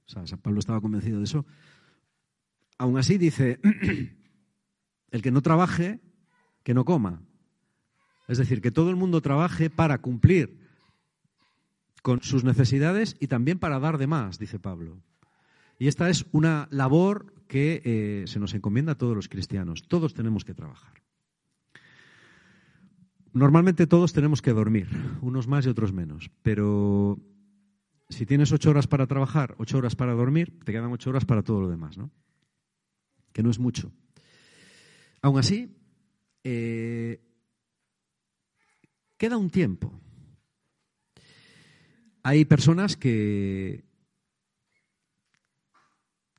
o 0.06 0.26
sea, 0.28 0.38
Pablo 0.38 0.60
estaba 0.60 0.82
convencido 0.82 1.18
de 1.20 1.26
eso. 1.26 1.46
Aún 2.78 2.98
así 2.98 3.18
dice, 3.18 3.60
El 5.12 5.22
que 5.22 5.32
no 5.32 5.42
trabaje, 5.42 6.00
que 6.64 6.74
no 6.74 6.86
coma. 6.86 7.22
Es 8.28 8.38
decir, 8.38 8.62
que 8.62 8.72
todo 8.72 8.90
el 8.90 8.96
mundo 8.96 9.22
trabaje 9.22 9.70
para 9.70 10.00
cumplir 10.00 10.62
con 12.02 12.22
sus 12.22 12.44
necesidades 12.44 13.18
y 13.20 13.28
también 13.28 13.60
para 13.60 13.80
dar 13.80 13.98
de 13.98 14.08
más, 14.08 14.40
dice 14.40 14.58
Pablo. 14.58 15.04
Y 15.78 15.88
esta 15.88 16.10
es 16.10 16.26
una 16.32 16.68
labor 16.72 17.34
que 17.48 17.82
eh, 17.84 18.24
se 18.28 18.40
nos 18.40 18.54
encomienda 18.54 18.94
a 18.94 18.98
todos 18.98 19.16
los 19.16 19.28
cristianos. 19.28 19.84
Todos 19.88 20.14
tenemos 20.14 20.46
que 20.46 20.54
trabajar. 20.54 20.94
Normalmente 23.34 23.88
todos 23.88 24.14
tenemos 24.14 24.42
que 24.42 24.52
dormir, 24.52 24.88
unos 25.22 25.48
más 25.48 25.66
y 25.66 25.70
otros 25.70 25.94
menos, 25.94 26.32
pero 26.42 27.20
si 28.12 28.26
tienes 28.26 28.52
ocho 28.52 28.70
horas 28.70 28.88
para 28.88 29.08
trabajar, 29.08 29.56
ocho 29.58 29.78
horas 29.78 29.96
para 29.96 30.14
dormir, 30.14 30.60
te 30.64 30.72
quedan 30.72 30.92
ocho 30.92 31.10
horas 31.10 31.26
para 31.26 31.42
todo 31.42 31.62
lo 31.62 31.70
demás, 31.70 31.98
¿no? 31.98 32.12
Que 33.32 33.42
no 33.42 33.50
es 33.50 33.60
mucho. 33.60 33.92
Aún 35.22 35.40
así, 35.40 35.76
eh, 36.44 37.22
queda 39.18 39.38
un 39.38 39.50
tiempo. 39.50 39.92
Hay 42.24 42.46
personas 42.46 42.98
que 42.98 43.84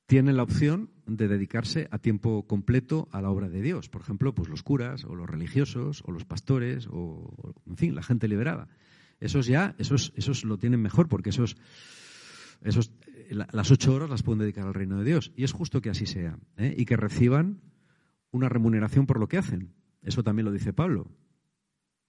tienen 0.06 0.36
la 0.36 0.42
opción 0.42 0.90
de 1.06 1.26
dedicarse 1.26 1.88
a 1.90 1.98
tiempo 1.98 2.46
completo 2.46 3.08
a 3.12 3.22
la 3.22 3.30
obra 3.30 3.48
de 3.48 3.62
Dios. 3.62 3.88
Por 3.88 4.02
ejemplo, 4.02 4.34
pues 4.34 4.48
los 4.48 4.62
curas 4.62 5.04
o 5.04 5.14
los 5.14 5.28
religiosos 5.28 6.02
o 6.04 6.12
los 6.12 6.24
pastores 6.24 6.86
o, 6.90 7.54
en 7.66 7.76
fin, 7.76 7.94
la 7.94 8.02
gente 8.02 8.28
liberada. 8.28 8.68
Esos 9.22 9.46
ya, 9.46 9.76
esos, 9.78 10.12
esos 10.16 10.42
lo 10.42 10.58
tienen 10.58 10.82
mejor 10.82 11.08
porque 11.08 11.30
esos, 11.30 11.56
esos, 12.60 12.90
las 13.30 13.70
ocho 13.70 13.94
horas 13.94 14.10
las 14.10 14.24
pueden 14.24 14.40
dedicar 14.40 14.66
al 14.66 14.74
reino 14.74 14.98
de 14.98 15.04
Dios. 15.04 15.32
Y 15.36 15.44
es 15.44 15.52
justo 15.52 15.80
que 15.80 15.90
así 15.90 16.06
sea 16.06 16.36
¿eh? 16.56 16.74
y 16.76 16.84
que 16.84 16.96
reciban 16.96 17.60
una 18.32 18.48
remuneración 18.48 19.06
por 19.06 19.20
lo 19.20 19.28
que 19.28 19.38
hacen. 19.38 19.74
Eso 20.02 20.24
también 20.24 20.46
lo 20.46 20.50
dice 20.50 20.72
Pablo. 20.72 21.08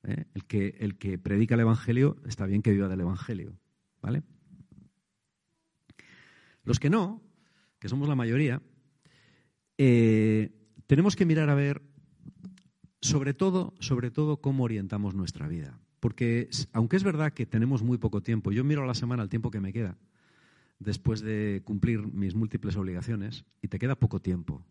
¿eh? 0.02 0.26
El, 0.34 0.45
que, 0.45 0.76
el 0.80 0.97
que 0.97 1.19
predica 1.19 1.54
el 1.54 1.62
Evangelio 1.62 2.17
está 2.26 2.47
bien 2.47 2.63
que 2.63 2.71
viva 2.71 2.88
del 2.88 3.02
Evangelio. 3.02 3.60
¿Vale? 4.02 4.23
Los 6.63 6.80
que 6.80 6.89
no, 6.89 7.21
que 7.78 7.89
somos 7.89 8.10
la 8.10 8.15
mayoría, 8.15 8.60
eh, 9.78 10.52
tenemos 10.88 11.15
que 11.15 11.28
mirar 11.28 11.52
a 11.52 11.56
ver 11.56 11.84
sobre 13.02 13.36
todo, 13.36 13.76
sobre 13.80 14.10
todo 14.10 14.41
cómo 14.41 14.63
orientamos 14.63 15.13
nuestra 15.13 15.47
vida. 15.47 15.80
Porque 16.04 16.50
aunque 16.74 16.98
es 16.98 17.04
verdad 17.06 17.32
que 17.32 17.46
tenemos 17.46 17.82
muy 17.82 17.98
poco 17.98 18.22
tiempo, 18.22 18.52
yo 18.52 18.66
miro 18.66 18.84
a 18.84 18.86
la 18.86 18.94
semana 18.94 19.24
el 19.24 19.30
tiempo 19.30 19.52
que 19.52 19.62
me 19.62 19.72
queda 19.72 19.98
después 20.78 21.22
de 21.22 21.62
cumplir 21.63 22.06
mis 22.06 22.36
múltiples 22.36 22.76
obligaciones 22.76 23.46
y 23.62 23.70
te 23.70 23.80
queda 23.80 23.96
poco 23.96 24.20
tiempo. 24.20 24.66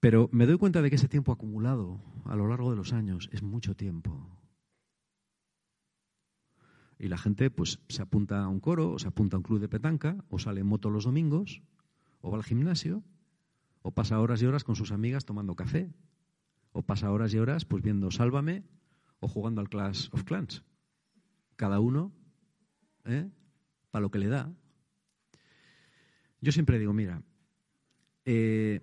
Pero 0.00 0.30
me 0.32 0.46
doy 0.46 0.56
cuenta 0.56 0.80
de 0.80 0.88
que 0.88 0.96
ese 0.96 1.06
tiempo 1.06 1.32
acumulado 1.32 2.00
a 2.24 2.34
lo 2.34 2.48
largo 2.48 2.70
de 2.70 2.78
los 2.78 2.94
años 2.94 3.28
es 3.30 3.42
mucho 3.42 3.76
tiempo. 3.76 4.26
Y 6.98 7.08
la 7.08 7.18
gente 7.18 7.50
pues 7.50 7.80
se 7.90 8.00
apunta 8.00 8.42
a 8.42 8.48
un 8.48 8.60
coro, 8.60 8.92
o 8.92 8.98
se 8.98 9.08
apunta 9.08 9.36
a 9.36 9.40
un 9.40 9.44
club 9.44 9.60
de 9.60 9.68
petanca, 9.68 10.24
o 10.30 10.38
sale 10.38 10.62
en 10.62 10.66
moto 10.66 10.88
los 10.88 11.04
domingos, 11.04 11.60
o 12.22 12.30
va 12.30 12.38
al 12.38 12.44
gimnasio, 12.44 13.02
o 13.82 13.90
pasa 13.90 14.18
horas 14.18 14.40
y 14.40 14.46
horas 14.46 14.64
con 14.64 14.76
sus 14.76 14.92
amigas 14.92 15.26
tomando 15.26 15.56
café. 15.56 15.92
O 16.72 16.80
pasa 16.80 17.12
horas 17.12 17.34
y 17.34 17.38
horas 17.38 17.66
pues 17.66 17.82
viendo 17.82 18.10
Sálvame 18.10 18.64
o 19.20 19.28
jugando 19.28 19.60
al 19.60 19.68
Clash 19.68 20.08
of 20.12 20.24
Clans. 20.24 20.64
Cada 21.56 21.80
uno 21.80 22.12
¿eh? 23.04 23.30
para 23.90 24.02
lo 24.02 24.10
que 24.10 24.18
le 24.18 24.28
da. 24.28 24.52
Yo 26.40 26.52
siempre 26.52 26.78
digo, 26.78 26.92
mira, 26.92 27.22
eh, 28.24 28.80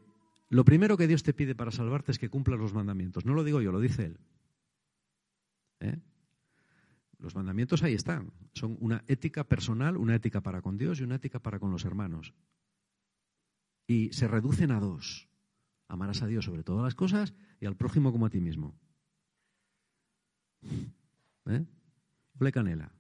lo 0.50 0.64
primero 0.64 0.96
que 0.96 1.08
Dios 1.08 1.24
te 1.24 1.34
pide 1.34 1.56
para 1.56 1.72
salvarte 1.72 2.12
es 2.12 2.20
que 2.20 2.30
cumplas 2.30 2.60
los 2.60 2.74
mandamientos. 2.74 3.26
No 3.26 3.34
lo 3.34 3.44
digo 3.44 3.62
yo, 3.62 3.72
lo 3.72 3.80
dice 3.80 4.06
Él. 4.06 4.20
¿Eh? 5.80 6.00
Los 7.18 7.36
mandamientos 7.36 7.84
ahí 7.84 7.94
están. 7.94 8.32
Son 8.54 8.78
una 8.80 9.04
ética 9.08 9.44
personal, 9.44 9.98
una 9.98 10.16
ética 10.16 10.42
para 10.42 10.62
con 10.62 10.78
Dios 10.78 11.00
y 11.00 11.04
una 11.04 11.16
ética 11.16 11.40
para 11.40 11.60
con 11.60 11.72
los 11.72 11.84
hermanos 11.84 12.34
y 13.88 14.12
se 14.12 14.28
reducen 14.28 14.72
a 14.72 14.80
dos. 14.80 15.30
Amarás 15.88 16.22
a 16.22 16.28
Dios 16.28 16.46
sobre 16.46 16.64
todas 16.64 16.84
las 16.84 16.96
cosas 16.96 17.34
y 17.62 17.66
al 17.66 17.78
prójimo 17.78 18.12
como 18.12 18.26
a 18.26 18.30
ti 18.30 18.42
mismo. 18.42 18.78
¿Eh? 21.48 21.66
canela. 22.52 22.92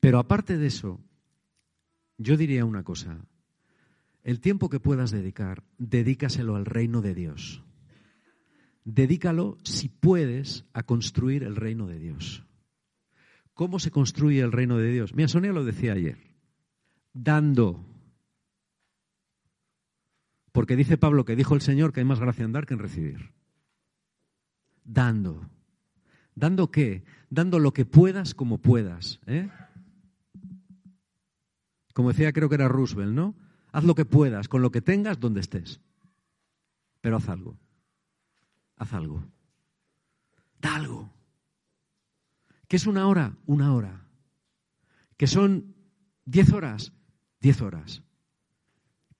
Pero 0.00 0.18
aparte 0.18 0.58
de 0.58 0.66
eso, 0.66 1.00
yo 2.18 2.36
diría 2.36 2.64
una 2.64 2.84
cosa. 2.84 3.18
El 4.22 4.40
tiempo 4.40 4.68
que 4.68 4.80
puedas 4.80 5.10
dedicar, 5.10 5.62
dedícaselo 5.78 6.56
al 6.56 6.66
reino 6.66 7.00
de 7.00 7.14
Dios. 7.14 7.62
Dedícalo, 8.84 9.56
si 9.62 9.88
puedes, 9.88 10.64
a 10.72 10.82
construir 10.82 11.42
el 11.42 11.56
reino 11.56 11.86
de 11.86 11.98
Dios. 11.98 12.44
¿Cómo 13.54 13.78
se 13.78 13.90
construye 13.90 14.40
el 14.40 14.52
reino 14.52 14.76
de 14.76 14.92
Dios? 14.92 15.14
Mira, 15.14 15.28
Sonia 15.28 15.52
lo 15.52 15.64
decía 15.64 15.92
ayer. 15.92 16.18
Dando 17.12 17.84
porque 20.56 20.74
dice 20.74 20.96
Pablo 20.96 21.26
que 21.26 21.36
dijo 21.36 21.54
el 21.54 21.60
Señor 21.60 21.92
que 21.92 22.00
hay 22.00 22.06
más 22.06 22.18
gracia 22.18 22.42
en 22.42 22.52
dar 22.52 22.64
que 22.64 22.72
en 22.72 22.80
recibir. 22.80 23.30
Dando. 24.84 25.50
¿Dando 26.36 26.70
qué? 26.70 27.02
Dando 27.30 27.58
lo 27.58 27.72
que 27.72 27.86
puedas 27.86 28.34
como 28.34 28.58
puedas. 28.58 29.20
¿eh? 29.26 29.50
Como 31.94 32.10
decía, 32.10 32.32
creo 32.32 32.48
que 32.50 32.54
era 32.54 32.68
Roosevelt, 32.68 33.12
¿no? 33.12 33.34
Haz 33.72 33.84
lo 33.84 33.94
que 33.94 34.04
puedas, 34.04 34.48
con 34.48 34.60
lo 34.62 34.70
que 34.70 34.82
tengas, 34.82 35.18
donde 35.18 35.40
estés. 35.40 35.80
Pero 37.00 37.16
haz 37.16 37.28
algo. 37.30 37.56
Haz 38.76 38.92
algo. 38.92 39.24
Da 40.60 40.76
algo. 40.76 41.10
¿Qué 42.68 42.76
es 42.76 42.86
una 42.86 43.08
hora? 43.08 43.36
Una 43.46 43.74
hora. 43.74 44.06
¿Que 45.16 45.26
son 45.26 45.74
diez 46.26 46.52
horas? 46.52 46.92
Diez 47.40 47.62
horas. 47.62 48.02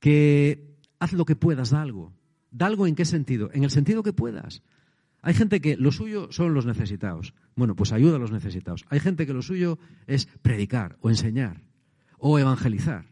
¿Que 0.00 0.76
haz 0.98 1.14
lo 1.14 1.24
que 1.24 1.37
puedas, 1.37 1.70
da 1.70 1.81
algo. 1.81 2.12
¿Da 2.50 2.66
algo 2.66 2.87
en 2.87 2.94
qué 2.94 3.07
sentido? 3.07 3.50
En 3.55 3.64
el 3.64 3.70
sentido 3.70 4.02
que 4.02 4.12
puedas. 4.12 4.62
Hay 5.27 5.35
gente 5.35 5.61
que 5.61 5.77
lo 5.77 5.91
suyo 5.91 6.29
son 6.31 6.55
los 6.55 6.67
necesitados. 6.67 7.35
Bueno, 7.57 7.75
pues 7.75 7.91
ayuda 7.91 8.15
a 8.15 8.21
los 8.21 8.31
necesitados. 8.31 8.85
Hay 8.91 9.01
gente 9.01 9.27
que 9.27 9.33
lo 9.33 9.43
suyo 9.43 9.77
es 10.07 10.27
predicar 10.41 10.99
o 11.01 11.11
enseñar 11.11 11.65
o 12.17 12.39
evangelizar 12.39 13.11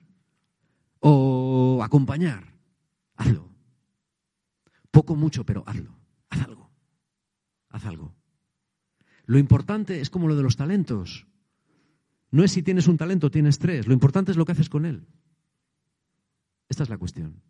o 1.00 1.80
acompañar. 1.82 2.54
Hazlo. 3.16 3.48
Poco, 4.92 5.16
mucho, 5.16 5.44
pero 5.44 5.64
hazlo. 5.66 5.98
Haz 6.30 6.42
algo. 6.42 6.70
Haz 7.70 7.84
algo. 7.84 8.14
Lo 9.26 9.38
importante 9.38 10.00
es 10.00 10.08
como 10.08 10.28
lo 10.28 10.36
de 10.36 10.44
los 10.44 10.54
talentos. 10.54 11.26
No 12.30 12.44
es 12.44 12.52
si 12.52 12.62
tienes 12.62 12.86
un 12.86 12.96
talento 12.96 13.26
o 13.26 13.32
tienes 13.32 13.58
tres. 13.58 13.88
Lo 13.88 13.92
importante 13.92 14.30
es 14.30 14.36
lo 14.36 14.44
que 14.44 14.52
haces 14.52 14.68
con 14.68 14.86
él. 14.86 15.08
Esta 16.68 16.84
es 16.84 16.90
la 16.90 16.98
cuestión. 16.98 17.42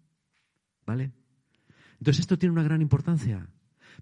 ¿Vale? 0.86 1.12
Entonces 1.98 2.20
esto 2.20 2.38
tiene 2.38 2.54
una 2.54 2.62
gran 2.62 2.80
importancia, 2.80 3.46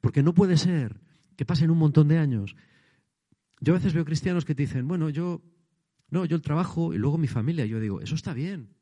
porque 0.00 0.22
no 0.22 0.34
puede 0.34 0.56
ser 0.56 1.00
que 1.36 1.44
pasen 1.44 1.70
un 1.70 1.78
montón 1.78 2.08
de 2.08 2.18
años. 2.18 2.56
Yo 3.60 3.74
a 3.74 3.76
veces 3.76 3.94
veo 3.94 4.04
cristianos 4.04 4.44
que 4.44 4.54
te 4.54 4.62
dicen, 4.62 4.88
bueno, 4.88 5.10
yo, 5.10 5.42
no, 6.10 6.24
yo 6.24 6.36
el 6.36 6.42
trabajo 6.42 6.94
y 6.94 6.98
luego 6.98 7.18
mi 7.18 7.28
familia. 7.28 7.66
Yo 7.66 7.80
digo, 7.80 8.00
eso 8.00 8.14
está 8.14 8.34
bien. 8.34 8.74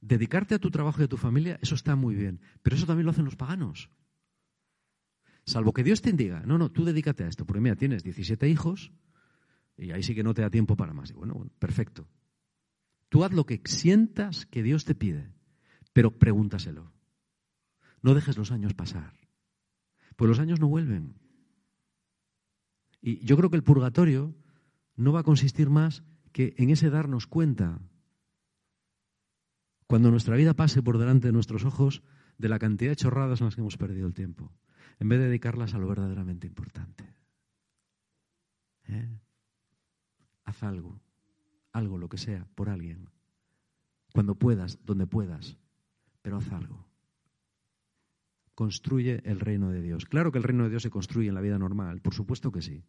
Dedicarte 0.00 0.54
a 0.54 0.58
tu 0.58 0.70
trabajo 0.70 1.02
y 1.02 1.04
a 1.04 1.08
tu 1.08 1.16
familia, 1.16 1.58
eso 1.60 1.74
está 1.74 1.96
muy 1.96 2.14
bien. 2.14 2.40
Pero 2.62 2.76
eso 2.76 2.86
también 2.86 3.04
lo 3.04 3.10
hacen 3.10 3.24
los 3.24 3.36
paganos. 3.36 3.90
Salvo 5.44 5.72
que 5.72 5.82
Dios 5.82 6.00
te 6.00 6.12
diga, 6.12 6.42
no, 6.46 6.58
no, 6.58 6.70
tú 6.70 6.84
dedícate 6.84 7.24
a 7.24 7.28
esto, 7.28 7.44
porque 7.44 7.60
mira, 7.60 7.76
tienes 7.76 8.02
17 8.02 8.48
hijos 8.48 8.92
y 9.76 9.92
ahí 9.92 10.02
sí 10.02 10.14
que 10.14 10.22
no 10.22 10.34
te 10.34 10.42
da 10.42 10.50
tiempo 10.50 10.76
para 10.76 10.92
más. 10.92 11.10
Y 11.10 11.14
bueno, 11.14 11.34
bueno, 11.34 11.50
perfecto. 11.58 12.08
Tú 13.08 13.24
haz 13.24 13.32
lo 13.32 13.44
que 13.44 13.60
sientas 13.64 14.46
que 14.46 14.62
Dios 14.62 14.84
te 14.84 14.94
pide, 14.94 15.32
pero 15.92 16.18
pregúntaselo. 16.18 16.92
No 18.02 18.14
dejes 18.14 18.38
los 18.38 18.52
años 18.52 18.74
pasar. 18.74 19.19
Pues 20.20 20.28
los 20.28 20.38
años 20.38 20.60
no 20.60 20.68
vuelven. 20.68 21.14
Y 23.00 23.24
yo 23.24 23.38
creo 23.38 23.48
que 23.48 23.56
el 23.56 23.62
purgatorio 23.62 24.34
no 24.94 25.12
va 25.12 25.20
a 25.20 25.22
consistir 25.22 25.70
más 25.70 26.04
que 26.30 26.52
en 26.58 26.68
ese 26.68 26.90
darnos 26.90 27.26
cuenta, 27.26 27.80
cuando 29.86 30.10
nuestra 30.10 30.36
vida 30.36 30.52
pase 30.52 30.82
por 30.82 30.98
delante 30.98 31.28
de 31.28 31.32
nuestros 31.32 31.64
ojos, 31.64 32.02
de 32.36 32.50
la 32.50 32.58
cantidad 32.58 32.90
de 32.90 32.96
chorradas 32.96 33.40
en 33.40 33.46
las 33.46 33.54
que 33.54 33.62
hemos 33.62 33.78
perdido 33.78 34.06
el 34.06 34.12
tiempo, 34.12 34.52
en 34.98 35.08
vez 35.08 35.20
de 35.20 35.28
dedicarlas 35.28 35.72
a 35.72 35.78
lo 35.78 35.88
verdaderamente 35.88 36.46
importante. 36.46 37.16
¿Eh? 38.88 39.08
Haz 40.44 40.62
algo, 40.62 41.00
algo, 41.72 41.96
lo 41.96 42.10
que 42.10 42.18
sea, 42.18 42.46
por 42.54 42.68
alguien, 42.68 43.08
cuando 44.12 44.34
puedas, 44.34 44.84
donde 44.84 45.06
puedas, 45.06 45.56
pero 46.20 46.36
haz 46.36 46.52
algo 46.52 46.89
construye 48.60 49.22
el 49.24 49.40
reino 49.40 49.70
de 49.70 49.80
Dios. 49.80 50.04
Claro 50.04 50.32
que 50.32 50.36
el 50.36 50.44
reino 50.44 50.64
de 50.64 50.68
Dios 50.68 50.82
se 50.82 50.90
construye 50.90 51.30
en 51.30 51.34
la 51.34 51.40
vida 51.40 51.58
normal, 51.58 52.02
por 52.02 52.12
supuesto 52.12 52.52
que 52.52 52.60
sí. 52.60 52.84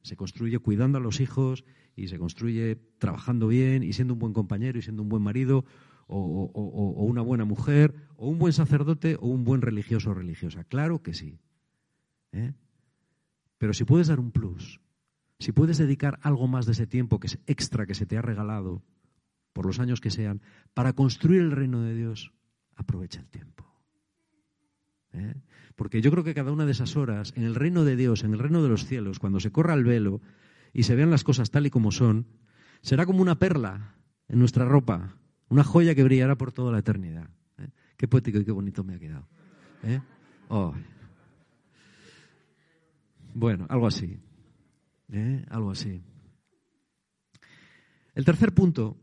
Se 0.00 0.16
construye 0.16 0.58
cuidando 0.60 0.96
a 0.96 1.00
los 1.02 1.20
hijos 1.20 1.66
y 1.94 2.08
se 2.08 2.18
construye 2.18 2.76
trabajando 2.96 3.48
bien 3.48 3.82
y 3.82 3.92
siendo 3.92 4.14
un 4.14 4.20
buen 4.20 4.32
compañero 4.32 4.78
y 4.78 4.82
siendo 4.82 5.02
un 5.02 5.10
buen 5.10 5.22
marido 5.22 5.66
o, 6.06 7.04
una 7.04 7.20
buena 7.20 7.44
mujer, 7.44 7.94
o 8.16 8.30
un 8.30 8.38
buen 8.38 8.54
sacerdote, 8.54 9.18
o 9.20 9.26
un 9.26 9.44
buen 9.44 9.60
religioso 9.60 10.12
o 10.12 10.14
religiosa. 10.14 10.64
Claro 10.64 11.02
que 11.02 11.12
sí. 11.12 11.38
¿eh? 12.32 12.54
Pero 13.58 13.74
si 13.74 13.84
puedes 13.84 14.06
dar 14.06 14.20
un 14.20 14.30
plus, 14.30 14.80
si 15.38 15.52
puedes 15.52 15.76
dedicar 15.76 16.18
algo 16.22 16.48
más 16.48 16.64
de 16.64 16.72
ese 16.72 16.86
tiempo 16.86 17.20
que 17.20 17.26
es 17.26 17.38
extra 17.46 17.84
que 17.84 17.94
se 17.94 18.06
te 18.06 18.16
ha 18.16 18.22
regalado, 18.22 18.82
por 19.52 19.66
los 19.66 19.80
años 19.80 20.00
que 20.00 20.10
sean, 20.10 20.40
para 20.72 20.94
construir 20.94 21.42
el 21.42 21.50
reino 21.50 21.82
de 21.82 21.94
Dios, 21.94 22.32
aprovecha 22.74 23.20
el 23.20 23.28
tiempo. 23.28 23.71
¿Eh? 25.12 25.34
Porque 25.76 26.00
yo 26.00 26.10
creo 26.10 26.24
que 26.24 26.34
cada 26.34 26.52
una 26.52 26.66
de 26.66 26.72
esas 26.72 26.96
horas, 26.96 27.32
en 27.36 27.44
el 27.44 27.54
reino 27.54 27.84
de 27.84 27.96
Dios, 27.96 28.24
en 28.24 28.32
el 28.32 28.38
reino 28.38 28.62
de 28.62 28.68
los 28.68 28.86
cielos, 28.86 29.18
cuando 29.18 29.40
se 29.40 29.50
corra 29.50 29.74
el 29.74 29.84
velo 29.84 30.20
y 30.72 30.84
se 30.84 30.94
vean 30.94 31.10
las 31.10 31.24
cosas 31.24 31.50
tal 31.50 31.66
y 31.66 31.70
como 31.70 31.92
son, 31.92 32.26
será 32.80 33.06
como 33.06 33.22
una 33.22 33.38
perla 33.38 33.96
en 34.28 34.38
nuestra 34.38 34.64
ropa, 34.64 35.16
una 35.48 35.64
joya 35.64 35.94
que 35.94 36.04
brillará 36.04 36.36
por 36.36 36.52
toda 36.52 36.72
la 36.72 36.78
eternidad. 36.78 37.28
¿eh? 37.58 37.68
Qué 37.96 38.08
poético 38.08 38.38
y 38.38 38.44
qué 38.44 38.52
bonito 38.52 38.84
me 38.84 38.94
ha 38.94 38.98
quedado. 38.98 39.28
¿eh? 39.84 40.00
Oh. 40.48 40.74
Bueno, 43.34 43.66
algo 43.68 43.86
así. 43.86 44.18
Algo 45.50 45.70
así. 45.70 46.02
El 48.14 48.24
tercer 48.24 48.52
punto 48.52 48.96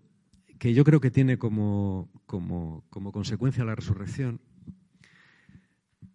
que 0.60 0.74
yo 0.74 0.84
creo 0.84 1.00
que 1.00 1.10
tiene 1.10 1.38
como, 1.38 2.10
como, 2.26 2.84
consecuencia 3.12 3.64
la 3.64 3.76
resurrección 3.76 4.42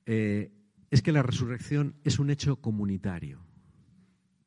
eh, 0.07 0.53
es 0.91 1.03
que 1.03 1.13
la 1.13 1.23
resurrección 1.23 1.97
es 2.05 2.19
un 2.19 2.31
hecho 2.31 2.57
comunitario. 2.57 3.45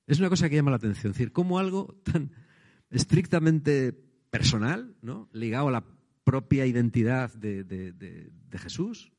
Es 0.05 0.19
una 0.19 0.29
cosa 0.29 0.49
que 0.49 0.55
llama 0.55 0.71
la 0.71 0.77
atención. 0.77 1.11
Es 1.11 1.17
decir, 1.17 1.31
cómo 1.31 1.59
algo 1.59 1.99
tan 2.03 2.31
estrictamente 2.89 3.93
personal, 4.29 4.95
¿no? 5.01 5.29
ligado 5.33 5.67
a 5.67 5.71
la 5.71 5.85
propia 6.23 6.65
identidad 6.65 7.33
de, 7.33 8.31
Jesús, 8.53 9.11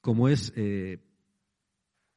como 0.00 0.28
es 0.28 0.52
eh, 0.56 0.98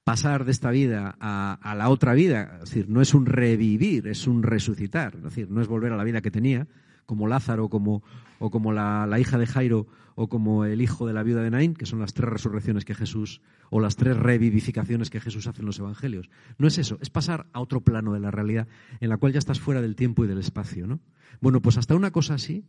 pasar 0.03 0.45
de 0.45 0.51
esta 0.51 0.71
vida 0.71 1.15
a, 1.19 1.53
a, 1.53 1.75
la 1.75 1.89
otra 1.89 2.13
vida. 2.13 2.60
Es 2.63 2.69
decir, 2.69 2.89
no 2.89 3.01
es 3.01 3.13
un 3.13 3.25
revivir, 3.25 4.08
es 4.08 4.27
un 4.27 4.43
resucitar. 4.43 5.15
Es 5.15 5.23
decir, 5.23 5.49
no 5.49 5.62
es 5.62 5.67
volver 5.67 5.91
a 5.93 5.97
la 5.97 6.03
vida 6.03 6.21
que 6.21 6.32
tenía, 6.32 6.67
como 7.10 7.28
Lázaro 7.28 7.69
como, 7.69 8.04
o 8.38 8.52
como 8.52 8.72
la, 8.72 9.19
hija 9.19 9.39
de 9.39 9.48
Jairo 9.48 9.88
o 10.13 10.30
como 10.30 10.65
el 10.65 10.80
hijo 10.80 11.08
de 11.08 11.13
la 11.13 11.24
viuda 11.24 11.41
de 11.41 11.50
Naín, 11.50 11.74
que 11.74 11.88
son 11.88 11.98
las 11.98 12.13
tres 12.13 12.30
resurrecciones 12.30 12.86
que 12.86 12.93
Jesús, 12.93 13.41
o 13.72 13.80
las 13.80 13.95
tres 13.95 14.15
revivificaciones 14.15 15.10
que 15.10 15.19
Jesús 15.19 15.48
hace 15.48 15.62
en 15.62 15.65
los 15.65 15.80
evangelios. 15.80 16.30
No 16.60 16.67
es 16.67 16.78
eso, 16.78 17.00
es 17.02 17.10
pasar 17.10 17.48
a 17.52 17.62
otro 17.62 17.82
plano 17.82 18.13
de 18.13 18.19
la 18.19 18.30
realidad 18.30 18.67
en 19.00 19.10
la 19.10 19.17
cual 19.17 19.34
ya 19.34 19.39
estás 19.39 19.60
fuera 19.60 19.82
del 19.82 19.95
tiempo 19.95 20.24
y 20.24 20.28
del 20.28 20.38
espacio. 20.38 20.86
¿no? 20.86 21.00
Bueno, 21.41 21.63
pues 21.63 21.78
hasta 21.78 21.95
una 21.95 22.12
cosa 22.12 22.36
así, 22.36 22.63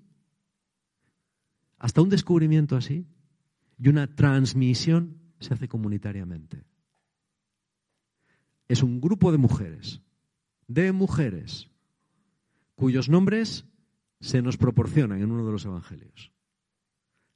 hasta 1.79 2.01
un 2.01 2.09
descubrimiento 2.09 2.77
así 2.77 3.07
y 3.79 3.89
una 3.91 4.07
transmisión 4.07 5.19
se 5.39 5.53
hace 5.53 5.69
comunitariamente. 5.69 6.65
Es 8.69 8.83
un 8.83 9.03
grupo 9.03 9.33
de 9.33 9.39
mujeres, 9.39 10.01
de 10.67 10.93
mujeres, 10.93 11.69
cuyos 12.75 13.11
nombres 13.11 13.67
se 14.21 14.43
nos 14.43 14.57
proporcionan 14.57 15.21
en 15.21 15.31
uno 15.31 15.45
de 15.47 15.53
los 15.53 15.65
evangelios. 15.65 16.33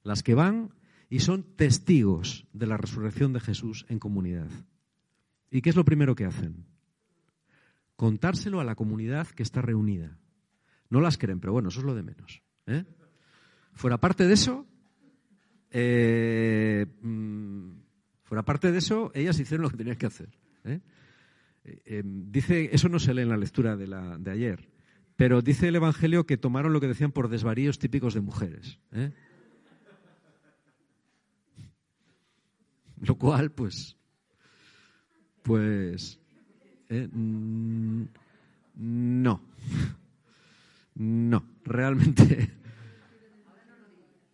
Las 0.03 0.23
que 0.23 0.35
van 0.35 0.75
y 1.09 1.21
son 1.21 1.43
testigos 1.57 2.47
de 2.53 2.67
la 2.67 2.77
resurrección 2.77 3.33
de 3.33 3.41
Jesús 3.41 3.87
en 3.89 3.99
comunidad. 3.99 4.51
¿Y 5.51 5.63
qué 5.63 5.71
es 5.71 5.77
lo 5.77 5.85
primero 5.85 6.15
que 6.15 6.25
hacen? 6.25 6.67
Contárselo 7.97 8.61
a 8.61 8.65
la 8.65 8.75
comunidad 8.75 9.29
que 9.29 9.43
está 9.43 9.63
reunida. 9.63 10.19
No 10.91 11.01
las 11.01 11.17
creen, 11.17 11.41
pero 11.41 11.53
bueno, 11.53 11.69
eso 11.69 11.81
es 11.81 11.87
lo 11.87 11.95
de 11.95 12.03
menos. 12.03 12.43
¿eh? 12.67 12.85
Fuera 13.73 13.99
parte 13.99 14.27
de 14.27 14.35
eso, 14.35 14.67
eh, 15.71 16.87
mm, 17.01 17.71
fuera 18.25 18.45
parte 18.45 18.73
de 18.73 18.79
eso, 18.79 19.11
ellas 19.15 19.39
hicieron 19.39 19.63
lo 19.63 19.71
que 19.71 19.77
tenían 19.77 19.97
que 19.97 20.07
hacer. 20.07 20.29
¿eh? 20.65 20.81
dice, 22.05 22.69
eso 22.73 22.89
no 22.89 22.99
se 22.99 23.15
lee 23.15 23.23
en 23.23 23.31
la 23.31 23.37
lectura 23.39 23.77
de, 23.77 23.87
la, 23.87 24.19
de 24.19 24.31
ayer, 24.31 24.69
pero 25.17 25.43
dice 25.43 25.69
el 25.69 25.77
Evangelio 25.77 26.27
que 26.27 26.37
tomaron 26.37 26.73
lo 26.73 26.81
que 26.81 26.89
decían 26.89 27.13
por 27.13 27.29
desvaríos 27.29 27.79
típicos 27.79 28.15
de 28.15 28.21
mujeres. 28.21 28.79
¿eh? 28.93 29.13
Lo 33.01 33.17
cual, 33.17 33.51
pues, 33.53 33.97
pues, 35.43 36.19
eh, 36.89 37.09
mm, 37.13 38.05
no, 38.77 39.41
no, 40.95 41.45
realmente, 41.65 42.51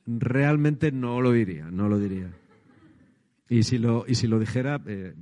realmente 0.06 0.92
no 0.92 1.20
lo 1.20 1.32
diría, 1.32 1.70
no 1.70 1.88
lo 1.88 1.98
diría. 1.98 2.30
Y 3.48 3.64
si 3.64 3.78
lo, 3.78 4.04
y 4.06 4.14
si 4.14 4.28
lo 4.28 4.38
dijera, 4.38 4.80
eh, 4.86 5.14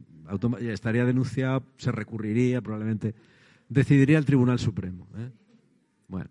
estaría 0.60 1.04
denunciado, 1.04 1.64
se 1.78 1.90
recurriría, 1.90 2.60
probablemente 2.60 3.14
decidiría 3.68 4.18
el 4.18 4.26
Tribunal 4.26 4.58
Supremo. 4.58 5.08
Bueno. 6.08 6.30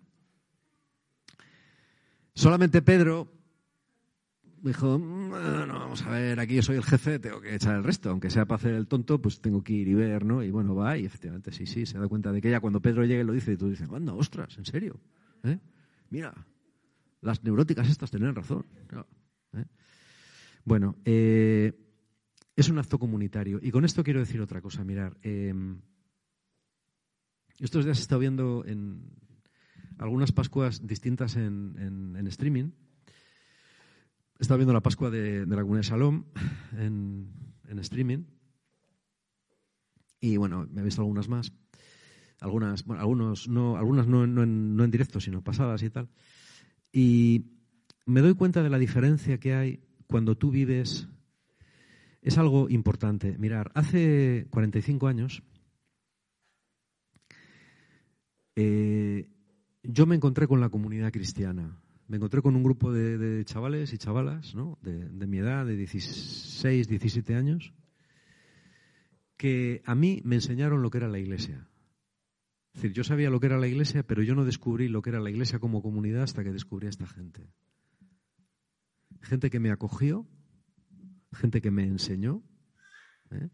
Solamente 2.34 2.82
Pedro 2.82 3.32
dijo, 4.62 4.98
mm, 4.98 5.30
bueno, 5.30 5.78
vamos 5.78 6.02
a 6.02 6.10
ver, 6.10 6.38
aquí 6.38 6.56
yo 6.56 6.62
soy 6.62 6.76
el 6.76 6.84
jefe, 6.84 7.18
tengo 7.18 7.40
que 7.40 7.54
echar 7.54 7.76
el 7.76 7.84
resto, 7.84 8.10
aunque 8.10 8.30
sea 8.30 8.44
para 8.44 8.56
hacer 8.56 8.74
el 8.74 8.86
tonto, 8.86 9.20
pues 9.20 9.40
tengo 9.40 9.62
que 9.62 9.72
ir 9.72 9.88
y 9.88 9.94
ver, 9.94 10.24
¿no? 10.24 10.42
Y 10.42 10.50
bueno, 10.50 10.74
va, 10.74 10.98
y 10.98 11.04
efectivamente, 11.04 11.52
sí, 11.52 11.66
sí, 11.66 11.86
se 11.86 11.98
da 11.98 12.06
cuenta 12.08 12.32
de 12.32 12.40
que 12.40 12.50
ya 12.50 12.60
cuando 12.60 12.80
Pedro 12.80 13.04
llegue 13.04 13.24
lo 13.24 13.32
dice, 13.32 13.52
y 13.52 13.56
tú 13.56 13.70
dices, 13.70 13.88
anda, 13.90 14.12
ostras, 14.14 14.56
en 14.58 14.64
serio, 14.64 15.00
¿Eh? 15.44 15.58
Mira, 16.10 16.34
las 17.20 17.42
neuróticas 17.44 17.88
estas 17.88 18.10
tienen 18.10 18.34
razón. 18.34 18.66
¿Eh? 19.52 19.64
Bueno, 20.64 20.96
eh, 21.04 21.72
es 22.56 22.68
un 22.68 22.78
acto 22.78 22.98
comunitario. 22.98 23.60
Y 23.62 23.70
con 23.70 23.84
esto 23.84 24.02
quiero 24.02 24.20
decir 24.20 24.40
otra 24.40 24.60
cosa, 24.60 24.84
mirar. 24.84 25.16
estos 27.58 27.84
días 27.84 27.98
he 27.98 28.02
estado 28.02 28.20
viendo 28.20 28.64
en, 28.66 29.12
algunas 29.98 30.32
Pascuas 30.32 30.86
distintas 30.86 31.36
en, 31.36 32.16
streaming. 32.28 32.70
He 34.38 34.42
estado 34.42 34.58
viendo 34.58 34.72
la 34.72 34.82
Pascua 34.82 35.10
de, 35.10 35.46
la 35.46 35.62
Comunidad 35.62 35.80
de 35.80 35.88
Salom 35.88 36.24
en, 36.78 37.78
streaming. 37.80 38.24
Y 40.20 40.36
bueno, 40.36 40.66
me 40.70 40.80
he 40.80 40.84
visto 40.84 41.02
algunas 41.02 41.28
más. 41.28 41.52
Algunas, 42.40 42.84
algunos 42.88 43.48
no, 43.48 43.76
algunas 43.76 44.06
no, 44.06 44.24
en, 44.24 44.78
en 44.80 44.90
directo, 44.90 45.20
sino 45.20 45.42
pasadas 45.42 45.82
y 45.82 45.90
tal. 45.90 46.08
Y 46.92 47.46
me 48.06 48.20
doy 48.20 48.34
cuenta 48.34 48.62
de 48.62 48.70
la 48.70 48.78
diferencia 48.78 49.38
que 49.38 49.54
hay 49.54 49.80
cuando 50.06 50.36
tú 50.36 50.50
vives. 50.50 51.08
Es 52.22 52.38
algo 52.38 52.68
importante. 52.68 53.38
Mirar, 53.38 53.70
hace 53.74 54.46
45 54.50 55.06
años 55.06 55.42
eh, 58.60 59.28
yo 59.88 60.04
me 60.04 60.14
encontré 60.14 60.46
con 60.46 60.60
la 60.60 60.68
comunidad 60.68 61.10
cristiana. 61.10 61.80
Me 62.08 62.16
encontré 62.16 62.42
con 62.42 62.54
un 62.54 62.62
grupo 62.62 62.92
de, 62.92 63.42
chavales 63.46 63.92
y 63.94 63.98
chavalas 63.98 64.54
¿no? 64.54 64.78
de, 64.82 65.26
mi 65.26 65.38
edad, 65.38 65.64
de 65.64 65.76
16, 65.76 66.88
17 66.88 67.34
años, 67.34 67.72
que 69.38 69.82
a 69.86 69.94
mí 69.94 70.20
me 70.24 70.36
enseñaron 70.36 70.82
lo 70.82 70.90
que 70.90 70.98
era 70.98 71.08
la 71.08 71.18
iglesia. 71.18 71.68
Es 72.74 72.82
decir, 72.82 72.92
yo 72.92 73.02
sabía 73.02 73.30
lo 73.30 73.40
que 73.40 73.46
era 73.46 73.58
la 73.58 73.66
iglesia, 73.66 74.02
pero 74.02 74.22
yo 74.22 74.34
no 74.34 74.44
descubrí 74.44 74.88
lo 74.88 75.00
que 75.00 75.10
era 75.10 75.20
la 75.20 75.30
iglesia 75.30 75.58
como 75.58 75.82
comunidad 75.82 76.22
hasta 76.22 76.44
que 76.44 76.52
descubrí 76.52 76.86
a 76.86 76.90
esta 76.90 77.06
gente. 77.06 77.50
Gente 79.22 79.48
que 79.48 79.58
me 79.58 79.70
acogió, 79.70 80.28
gente 81.32 81.62
que 81.62 81.70
me 81.70 81.84
enseñó. 81.84 82.42
¿eh? 83.30 83.48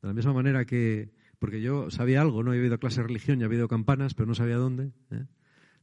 De 0.00 0.08
la 0.08 0.14
misma 0.14 0.32
manera 0.32 0.64
que 0.64 1.12
porque 1.38 1.60
yo 1.60 1.90
sabía 1.90 2.20
algo, 2.20 2.42
¿no? 2.42 2.52
He 2.52 2.64
ido 2.64 2.74
a 2.74 2.78
clase 2.78 3.00
de 3.00 3.06
religión 3.06 3.40
y 3.40 3.44
había 3.44 3.58
ido 3.58 3.68
campanas, 3.68 4.14
pero 4.14 4.26
no 4.26 4.34
sabía 4.34 4.56
dónde. 4.56 4.92
¿eh? 5.10 5.26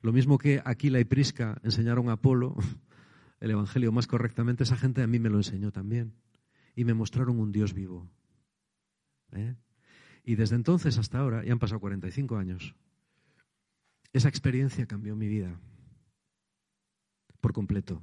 Lo 0.02 0.12
mismo 0.12 0.38
que 0.38 0.62
Aquila 0.66 1.00
y 1.00 1.06
Prisca 1.06 1.60
enseñaron 1.64 2.10
a 2.10 2.14
Apolo 2.14 2.56
el 3.40 3.52
Evangelio 3.52 3.92
más 3.92 4.08
correctamente, 4.08 4.64
esa 4.64 4.78
gente 4.78 5.02
a 5.02 5.08
mí 5.08 5.20
me 5.20 5.30
lo 5.30 5.38
enseñó 5.38 5.72
también. 5.72 6.14
Y 6.76 6.84
me 6.84 6.94
mostraron 6.94 7.40
un 7.40 7.52
Dios 7.52 7.74
vivo. 7.74 8.10
¿eh? 9.32 9.56
Y 10.24 10.36
desde 10.36 10.56
entonces 10.56 10.98
hasta 10.98 11.20
ahora, 11.20 11.44
ya 11.46 11.54
han 11.54 11.60
pasado 11.60 11.80
45 11.80 12.38
años, 12.38 12.76
esa 14.12 14.28
experiencia 14.28 14.86
cambió 14.88 15.16
mi 15.16 15.28
vida 15.28 15.58
por 17.40 17.54
completo. 17.54 18.02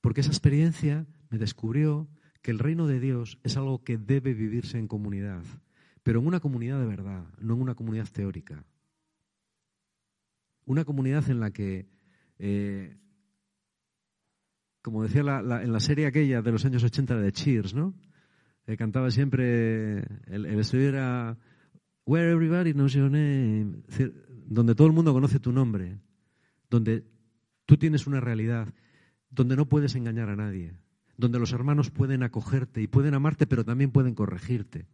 Porque 0.00 0.20
esa 0.22 0.30
experiencia 0.30 1.06
me 1.28 1.38
descubrió 1.38 2.08
que 2.40 2.50
el 2.50 2.58
reino 2.58 2.86
de 2.86 3.00
Dios 3.00 3.38
es 3.42 3.56
algo 3.56 3.84
que 3.84 3.98
debe 3.98 4.32
vivirse 4.32 4.78
en 4.78 4.88
comunidad 4.88 5.42
pero 6.04 6.20
en 6.20 6.26
una 6.28 6.38
comunidad 6.38 6.78
de 6.78 6.86
verdad, 6.86 7.24
no 7.40 7.54
en 7.54 7.60
una 7.62 7.74
comunidad 7.74 8.06
teórica. 8.12 8.64
Una 10.64 10.84
comunidad 10.84 11.28
en 11.28 11.40
la 11.40 11.50
que, 11.50 11.88
eh, 12.38 12.96
como 14.80 15.02
decía 15.02 15.20
en 15.22 15.72
la 15.72 15.80
serie 15.80 16.06
aquella 16.06 16.40
de 16.40 16.52
los 16.52 16.64
años 16.64 16.84
80 16.84 17.16
de 17.16 17.32
Cheers, 17.32 17.74
¿no? 17.74 17.94
Eh, 18.68 18.76
cantaba 18.76 19.10
siempre, 19.10 19.98
el, 20.26 20.46
el 20.46 20.60
estudio 20.60 20.90
era 20.90 21.36
Where 22.06 22.30
Everybody 22.30 22.72
Knows 22.72 22.92
Your 22.92 23.10
Name, 23.10 23.82
donde 24.46 24.76
todo 24.76 24.86
el 24.86 24.92
mundo 24.92 25.12
conoce 25.12 25.40
tu 25.40 25.50
nombre, 25.50 25.98
donde 26.70 27.04
Tú 27.66 27.78
tienes 27.78 28.06
una 28.06 28.20
realidad 28.20 28.74
donde 29.30 29.56
no 29.56 29.66
puedes 29.66 29.94
engañar 29.94 30.28
a 30.28 30.36
nadie, 30.36 30.76
donde 31.16 31.38
los 31.38 31.52
hermanos 31.52 31.90
pueden 31.90 32.22
acogerte 32.22 32.82
y 32.82 32.86
pueden 32.86 33.14
amarte, 33.14 33.46
pero 33.46 33.64
también 33.64 33.90
pueden 33.90 34.14
corregirte, 34.14 34.86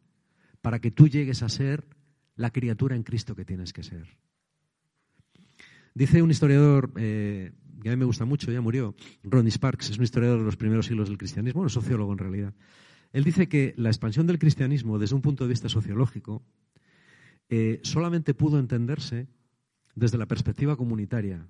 para 0.61 0.81
que 0.81 0.91
tú 0.91 1.09
llegues 1.09 1.43
a 1.43 1.49
ser 1.49 1.85
la 2.37 2.51
criatura 2.51 2.97
en 2.97 3.03
Cristo 3.03 3.35
que 3.35 3.45
tienes 3.45 3.73
que 3.73 3.83
ser. 3.83 4.07
Dice 5.95 6.23
un 6.23 6.31
historiador 6.31 6.93
eh, 6.97 7.53
que 7.83 7.89
a 7.89 7.93
mí 7.93 7.99
me 7.99 8.05
gusta 8.05 8.25
mucho, 8.25 8.53
ya 8.53 8.61
murió, 8.61 8.95
Ronnie 9.23 9.51
Sparks, 9.51 9.91
es 9.91 9.99
un 9.99 10.05
historiador 10.05 10.39
de 10.39 10.45
los 10.45 10.57
primeros 10.57 10.87
siglos 10.87 11.09
del 11.09 11.19
cristianismo, 11.19 11.63
un 11.63 11.71
sociólogo 11.71 12.13
en 12.13 12.19
realidad. 12.19 12.55
Él 13.13 13.25
dice 13.25 13.49
que 13.49 13.75
la 13.77 13.89
expansión 13.89 14.27
del 14.27 14.39
cristianismo, 14.39 14.99
desde 14.99 15.17
un 15.17 15.23
punto 15.23 15.45
de 15.45 15.49
vista 15.51 15.69
sociológico, 15.69 16.43
eh, 17.49 17.81
solamente 17.83 18.35
pudo 18.35 18.59
entenderse 18.59 19.27
desde 19.97 20.19
la 20.19 20.27
perspectiva 20.27 20.77
comunitaria. 20.77 21.49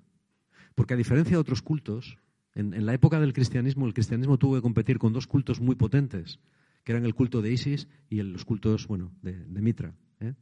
Porque 0.73 0.95
a 0.95 0.97
diferencia 0.97 1.35
de 1.35 1.41
otros 1.41 1.61
cultos, 1.61 2.17
en, 2.55 2.85
la 2.85 2.93
época 2.93 3.19
del 3.19 3.33
cristianismo, 3.33 3.85
el 3.85 3.93
cristianismo 3.93 4.37
tuvo 4.37 4.55
que 4.55 4.61
competir 4.61 4.97
con 4.97 5.13
dos 5.13 5.27
cultos 5.27 5.61
muy 5.61 5.75
potentes, 5.75 6.39
que 6.83 6.91
eran 6.91 7.05
el 7.05 7.15
culto 7.15 7.41
de 7.41 7.51
Isis 7.51 7.87
y 8.09 8.21
los 8.21 8.45
cultos 8.45 8.87
bueno, 8.87 9.11
de, 9.21 9.33
Mitra, 9.61 9.95
¿eh? 10.19 10.33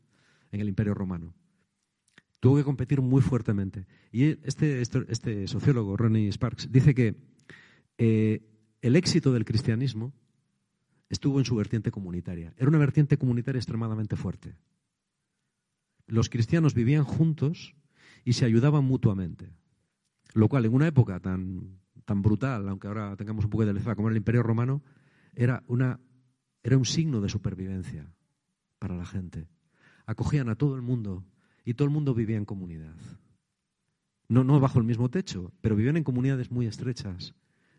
en 0.52 0.62
el 0.62 0.70
Imperio 0.70 0.94
Romano. 0.94 1.34
Tuvo 2.40 2.58
que 2.58 2.64
competir 2.64 3.02
muy 3.02 3.22
fuertemente. 3.22 3.86
Y 4.12 4.24
este, 4.48 4.82
este, 4.82 5.06
este 5.10 5.48
sociólogo, 5.48 5.98
Ronnie 5.98 6.32
Sparks, 6.32 6.72
dice 6.72 6.96
que 6.96 7.16
eh, 7.98 8.42
el 8.82 8.96
éxito 8.96 9.34
del 9.34 9.44
cristianismo 9.44 10.14
estuvo 11.10 11.40
en 11.40 11.46
su 11.46 11.56
vertiente 11.56 11.92
comunitaria. 11.92 12.54
Era 12.58 12.70
una 12.70 12.78
vertiente 12.78 13.18
comunitaria 13.18 13.60
extremadamente 13.60 14.16
fuerte. 14.16 14.56
Los 16.08 16.30
cristianos 16.30 16.74
vivían 16.74 17.04
juntos 17.04 17.76
y 18.24 18.34
se 18.34 18.46
ayudaban 18.46 18.86
mutuamente. 18.86 19.52
Lo 20.34 20.48
cual, 20.48 20.66
en 20.66 20.74
una 20.74 20.88
época 20.88 21.20
tan, 21.20 21.80
tan 22.06 22.22
brutal, 22.22 22.70
aunque 22.70 22.88
ahora 22.88 23.16
tengamos 23.18 23.46
un 23.46 23.52
poco 23.52 23.66
de 23.66 23.74
leza, 23.74 23.96
como 23.96 24.08
era 24.08 24.14
el 24.14 24.18
Imperio 24.18 24.44
Romano, 24.44 24.82
era, 25.36 25.64
una, 25.68 26.00
era 26.70 26.78
un 26.78 26.86
signo 26.86 27.20
de 27.20 27.30
supervivencia 27.30 28.14
para 28.78 28.96
la 28.96 29.06
gente. 29.06 29.48
Acogían 30.06 30.50
a 30.50 30.56
todo 30.56 30.76
el 30.76 30.82
mundo 30.82 31.26
y 31.66 31.74
todo 31.74 31.86
el 31.88 31.94
mundo 31.94 32.14
vivía 32.14 32.38
en 32.38 32.46
comunidad. 32.46 32.96
No, 34.28 34.60
bajo 34.60 34.78
el 34.78 34.86
mismo 34.86 35.10
techo, 35.10 35.52
pero 35.62 35.76
vivían 35.76 35.98
en 35.98 36.04
comunidades 36.04 36.52
muy 36.52 36.68
estrechas. 36.68 37.34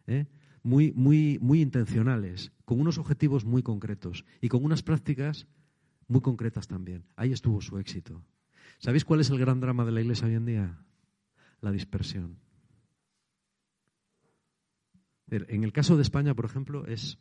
¿eh? 0.09 0.27
muy, 0.63 0.93
muy, 0.93 1.39
muy 1.41 1.61
intencionales, 1.61 2.53
con 2.65 2.81
unos 2.81 2.99
objetivos 2.99 3.45
muy 3.45 3.63
concretos 3.63 4.25
y 4.41 4.49
con 4.49 4.65
unas 4.65 4.83
prácticas 4.83 5.47
muy 6.09 6.21
concretas 6.21 6.67
también. 6.67 7.05
Ahí 7.15 7.33
estuvo 7.33 7.61
su 7.61 7.79
éxito. 7.79 8.25
¿Sabéis 8.79 9.05
cuál 9.05 9.21
es 9.21 9.31
el 9.31 9.39
gran 9.39 9.61
drama 9.61 9.85
de 9.85 9.93
la 9.93 10.01
Iglesia 10.01 10.27
hoy 10.27 10.35
en 10.35 10.47
día? 10.47 10.85
La 11.61 11.71
dispersión. 11.71 12.39
En 15.29 15.63
el 15.63 15.73
caso 15.73 15.95
de 15.97 16.03
España, 16.03 16.35
por 16.35 16.45
ejemplo, 16.45 16.87
es, 16.87 17.19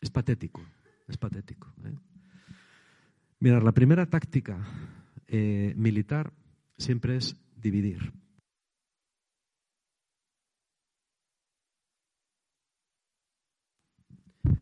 es 0.00 0.10
patético. 0.10 0.62
Es 1.08 1.16
patético. 1.16 1.72
¿eh? 1.84 1.94
Mirad, 3.40 3.62
la 3.62 3.72
primera 3.72 4.06
táctica 4.06 4.58
eh, 5.26 5.74
militar 5.76 6.32
siempre 6.76 7.16
es 7.16 7.36
dividir. 7.56 8.12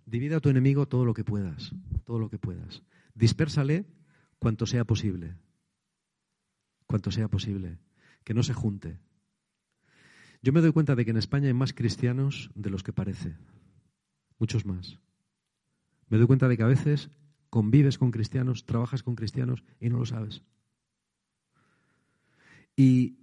Divide 0.07 0.37
a 0.37 0.41
tu 0.41 0.49
enemigo 0.49 0.89
todo 0.89 1.05
lo 1.05 1.15
que 1.15 1.25
puedas, 1.25 1.73
todo 2.05 2.19
lo 2.19 2.31
que 2.31 2.39
puedas. 2.39 2.83
Dispérsale 3.15 3.85
cuanto 4.39 4.67
sea 4.67 4.85
posible, 4.85 5.37
cuanto 6.87 7.11
sea 7.11 7.29
posible, 7.29 7.79
que 8.25 8.35
no 8.35 8.43
se 8.43 8.55
junte. 8.55 8.99
Yo 10.41 10.53
me 10.53 10.61
doy 10.61 10.73
cuenta 10.73 10.95
de 10.95 11.05
que 11.05 11.11
en 11.11 11.17
España 11.17 11.49
hay 11.49 11.55
más 11.55 11.73
cristianos 11.73 12.51
de 12.55 12.71
los 12.71 12.83
que 12.83 12.93
parece, 12.93 13.37
muchos 14.39 14.65
más. 14.65 14.99
Me 16.09 16.19
doy 16.19 16.27
cuenta 16.27 16.49
de 16.49 16.57
que 16.57 16.63
a 16.63 16.67
veces 16.67 17.11
convives 17.51 17.99
con 17.99 18.11
cristianos, 18.11 18.65
trabajas 18.67 19.03
con 19.03 19.15
cristianos 19.15 19.63
y 19.81 19.89
no 19.91 19.99
lo 19.99 20.07
sabes. 20.07 20.43
Y 22.77 23.19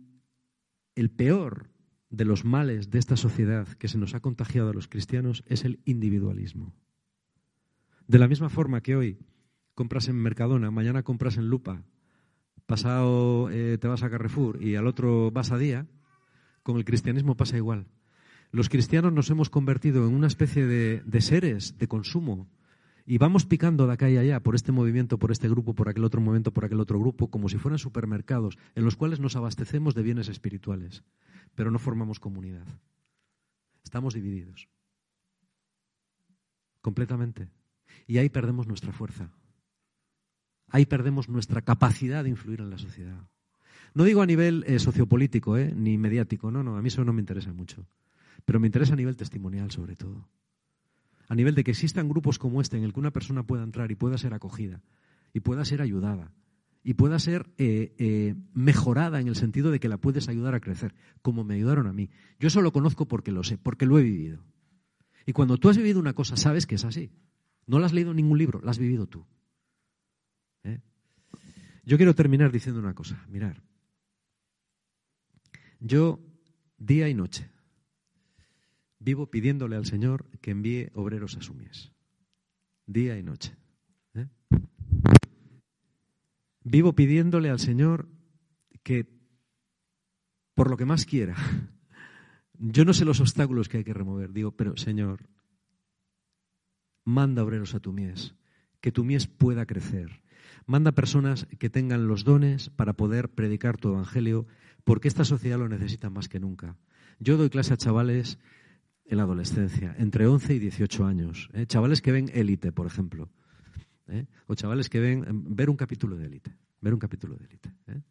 el 0.96 1.10
peor 1.10 1.70
de 2.10 2.26
los 2.26 2.46
males 2.46 2.90
de 2.90 3.00
esta 3.00 3.18
sociedad 3.18 3.68
que 3.68 3.88
se 3.88 3.98
nos 3.98 4.14
ha 4.16 4.20
contagiado 4.20 4.70
a 4.70 4.74
los 4.74 4.88
cristianos 4.88 5.44
es 5.48 5.66
el 5.66 5.80
individualismo. 5.86 6.74
De 8.08 8.20
la 8.20 8.28
misma 8.28 8.50
forma 8.50 8.82
que 8.82 8.96
hoy 8.96 9.20
compras 9.74 10.08
en 10.08 10.16
Mercadona, 10.16 10.72
mañana 10.72 11.04
compras 11.04 11.38
en 11.38 11.50
Lupa, 11.50 11.84
pasado 12.66 13.50
eh, 13.52 13.78
te 13.80 13.88
vas 13.88 14.04
a 14.04 14.10
Carrefour 14.10 14.62
y 14.62 14.76
al 14.76 14.88
otro 14.88 15.32
vas 15.32 15.52
a 15.52 15.58
Día, 15.58 15.88
con 16.64 16.78
el 16.78 16.86
cristianismo 16.86 17.36
pasa 17.36 17.58
igual. 17.58 17.88
Los 18.52 18.70
cristianos 18.70 19.12
nos 19.12 19.30
hemos 19.30 19.50
convertido 19.50 20.08
en 20.08 20.14
una 20.14 20.28
especie 20.28 20.66
de, 20.66 21.02
de 21.06 21.22
seres 21.22 21.78
de 21.78 21.88
consumo 21.88 22.50
y 23.06 23.18
vamos 23.18 23.46
picando 23.46 23.88
de 23.88 23.94
acá 23.94 24.10
y 24.10 24.18
allá 24.18 24.42
por 24.42 24.56
este 24.56 24.72
movimiento, 24.72 25.20
por 25.20 25.32
este 25.32 25.48
grupo, 25.48 25.76
por 25.76 25.90
aquel 25.90 26.04
otro 26.04 26.22
movimiento, 26.22 26.52
por 26.52 26.66
aquel 26.66 26.80
otro 26.80 27.00
grupo, 27.00 27.30
como 27.30 27.50
si 27.50 27.58
fueran 27.58 27.80
supermercados 27.80 28.58
en 28.74 28.84
los 28.84 28.96
cuales 28.96 29.20
nos 29.20 29.36
abastecemos 29.36 29.94
de 29.94 30.04
bienes 30.04 30.28
espirituales 30.28 31.04
pero 31.56 31.72
no 31.72 31.80
formamos 31.80 32.20
comunidad. 32.20 32.68
Estamos 33.84 34.14
divididos. 34.14 34.68
Completamente. 36.82 37.50
Y 38.06 38.18
ahí 38.18 38.30
perdemos 38.30 38.68
nuestra 38.68 38.92
fuerza. 38.92 39.32
Ahí 40.68 40.86
perdemos 40.86 41.30
nuestra 41.30 41.62
capacidad 41.62 42.24
de 42.24 42.30
influir 42.30 42.60
en 42.60 42.70
la 42.70 42.78
sociedad. 42.78 43.28
No 43.94 44.04
digo 44.04 44.22
a 44.22 44.26
nivel 44.26 44.66
eh, 44.68 44.80
sociopolítico, 44.80 45.58
eh, 45.58 45.74
ni 45.74 45.98
mediático, 45.98 46.52
no, 46.52 46.64
no, 46.64 46.76
a 46.76 46.82
mí 46.82 46.90
eso 46.90 47.06
no 47.06 47.14
me 47.14 47.22
interesa 47.22 47.54
mucho. 47.54 47.88
Pero 48.44 48.60
me 48.60 48.68
interesa 48.68 48.94
a 48.94 48.98
nivel 48.98 49.16
testimonial, 49.16 49.72
sobre 49.72 49.96
todo. 49.96 50.28
A 51.28 51.36
nivel 51.36 51.56
de 51.56 51.64
que 51.64 51.72
existan 51.72 52.08
grupos 52.08 52.38
como 52.38 52.62
este 52.62 52.78
en 52.78 52.84
el 52.84 52.94
que 52.94 53.00
una 53.00 53.12
persona 53.12 53.44
pueda 53.44 53.64
entrar 53.64 53.92
y 53.92 53.96
pueda 53.96 54.18
ser 54.18 54.34
acogida 54.34 54.82
y 55.34 55.40
pueda 55.40 55.66
ser 55.66 55.82
ayudada 55.82 56.32
y 56.84 56.94
pueda 56.94 57.18
ser 57.18 57.50
eh, 57.58 57.96
eh, 57.98 58.36
mejorada 58.54 59.20
en 59.20 59.28
el 59.28 59.36
sentido 59.36 59.72
de 59.72 59.80
que 59.80 59.90
la 59.90 59.98
puedes 59.98 60.30
ayudar 60.30 60.54
a 60.54 60.60
crecer, 60.60 60.94
como 61.24 61.44
me 61.44 61.56
ayudaron 61.56 61.88
a 61.88 61.94
mí. 61.94 62.12
Yo 62.40 62.48
eso 62.48 62.62
lo 62.62 62.72
conozco 62.72 63.08
porque 63.08 63.32
lo 63.32 63.44
sé, 63.44 63.58
porque 63.58 63.88
lo 63.88 63.98
he 63.98 64.04
vivido. 64.04 64.46
Y 65.26 65.34
cuando 65.34 65.58
tú 65.58 65.70
has 65.70 65.78
vivido 65.78 66.00
una 66.00 66.14
cosa, 66.14 66.38
sabes 66.38 66.68
que 66.68 66.76
es 66.76 66.86
así. 66.86 67.12
No 67.66 67.80
la 67.80 67.88
has 67.88 67.94
leído 67.94 68.12
en 68.12 68.18
ningún 68.18 68.38
libro, 68.38 68.62
la 68.64 68.70
has 68.70 68.78
vivido 68.78 69.08
tú. 69.08 69.26
¿Eh? 70.64 70.80
Yo 71.84 71.98
quiero 71.98 72.14
terminar 72.14 72.52
diciendo 72.52 72.80
una 72.80 72.94
cosa. 72.94 73.26
Mirar. 73.30 73.64
Yo, 75.80 76.20
día 76.78 77.10
y 77.10 77.16
noche, 77.16 77.50
vivo 79.06 79.28
pidiéndole 79.28 79.76
al 79.76 79.86
Señor 79.86 80.26
que 80.42 80.52
envíe 80.52 80.90
obreros 80.96 81.38
a 81.38 81.42
su 81.42 81.54
mies. 81.54 81.92
Día 82.88 83.18
y 83.18 83.24
noche. 83.24 83.56
Vivo 86.64 86.94
pidiéndole 86.94 87.52
al 87.52 87.60
Señor 87.60 88.10
que, 88.82 89.08
por 90.56 90.72
lo 90.72 90.78
que 90.78 90.86
más 90.86 91.06
quiera, 91.06 91.36
yo 92.58 92.84
no 92.84 92.94
sé 92.94 93.06
los 93.06 93.20
obstáculos 93.20 93.70
que 93.70 93.78
hay 93.78 93.84
que 93.84 93.94
remover, 93.94 94.34
digo, 94.34 94.52
pero 94.52 94.76
Señor, 94.76 95.30
manda 97.04 97.44
obreros 97.44 97.76
a 97.76 97.80
tu 97.80 97.94
mies, 97.94 98.34
que 98.82 98.92
tu 98.92 99.04
mies 99.04 99.28
pueda 99.28 99.68
crecer. 99.68 100.24
Manda 100.66 100.94
personas 100.94 101.46
que 101.60 101.70
tengan 101.70 102.08
los 102.08 102.24
dones 102.24 102.72
para 102.72 102.94
poder 102.94 103.30
predicar 103.30 103.78
tu 103.78 103.90
evangelio, 103.90 104.48
porque 104.84 105.08
esta 105.08 105.26
sociedad 105.26 105.60
lo 105.60 105.70
necesita 105.70 106.10
más 106.10 106.28
que 106.28 106.40
nunca. 106.40 106.76
Yo 107.20 107.38
doy 107.38 107.52
clase 107.52 107.76
a 107.76 107.78
chavales 107.78 108.40
en 109.06 109.18
la 109.18 109.24
adolescencia, 109.24 109.96
entre 109.98 110.28
11 110.28 110.56
y 110.56 110.60
18 110.60 111.06
años, 111.06 111.50
¿eh? 111.54 111.66
chavales 111.68 112.02
que 112.02 112.12
ven 112.12 112.30
élite, 112.34 112.72
por 112.72 112.88
ejemplo. 112.88 113.30
¿eh? 114.08 114.26
o 114.48 114.56
chavales 114.56 114.90
que 114.90 115.00
ven 115.00 115.26
ver 115.56 115.70
un 115.70 115.78
capítulo 115.78 116.16
de 116.18 116.26
élite, 116.26 116.56
ver 116.82 116.94
un 116.94 117.00
capítulo 117.00 117.36
de 117.36 117.46
élite. 117.46 117.74
¿eh? 117.88 118.02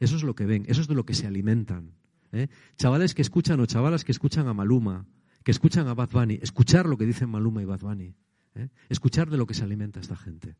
Eso 0.00 0.16
es 0.16 0.22
lo 0.22 0.34
que 0.34 0.46
ven, 0.46 0.64
eso 0.68 0.80
es 0.80 0.88
de 0.88 0.94
lo 0.94 1.04
que 1.04 1.14
se 1.14 1.26
alimentan. 1.26 1.92
Chavales 2.76 3.14
que 3.14 3.22
escuchan 3.22 3.60
o 3.60 3.66
chavalas 3.66 4.02
que 4.02 4.10
escuchan 4.10 4.48
a 4.48 4.54
Maluma, 4.54 5.06
que 5.44 5.52
escuchan 5.52 5.86
a 5.86 5.94
Bad 5.94 6.10
Bunny, 6.10 6.40
escuchar 6.42 6.86
lo 6.86 6.98
que 6.98 7.06
dicen 7.06 7.30
Maluma 7.30 7.62
y 7.62 7.64
Bad 7.64 7.78
Bunny, 7.78 8.16
escuchar 8.88 9.30
de 9.30 9.36
lo 9.36 9.46
que 9.46 9.54
se 9.54 9.62
alimenta 9.62 10.00
esta 10.00 10.16
gente. 10.16 10.56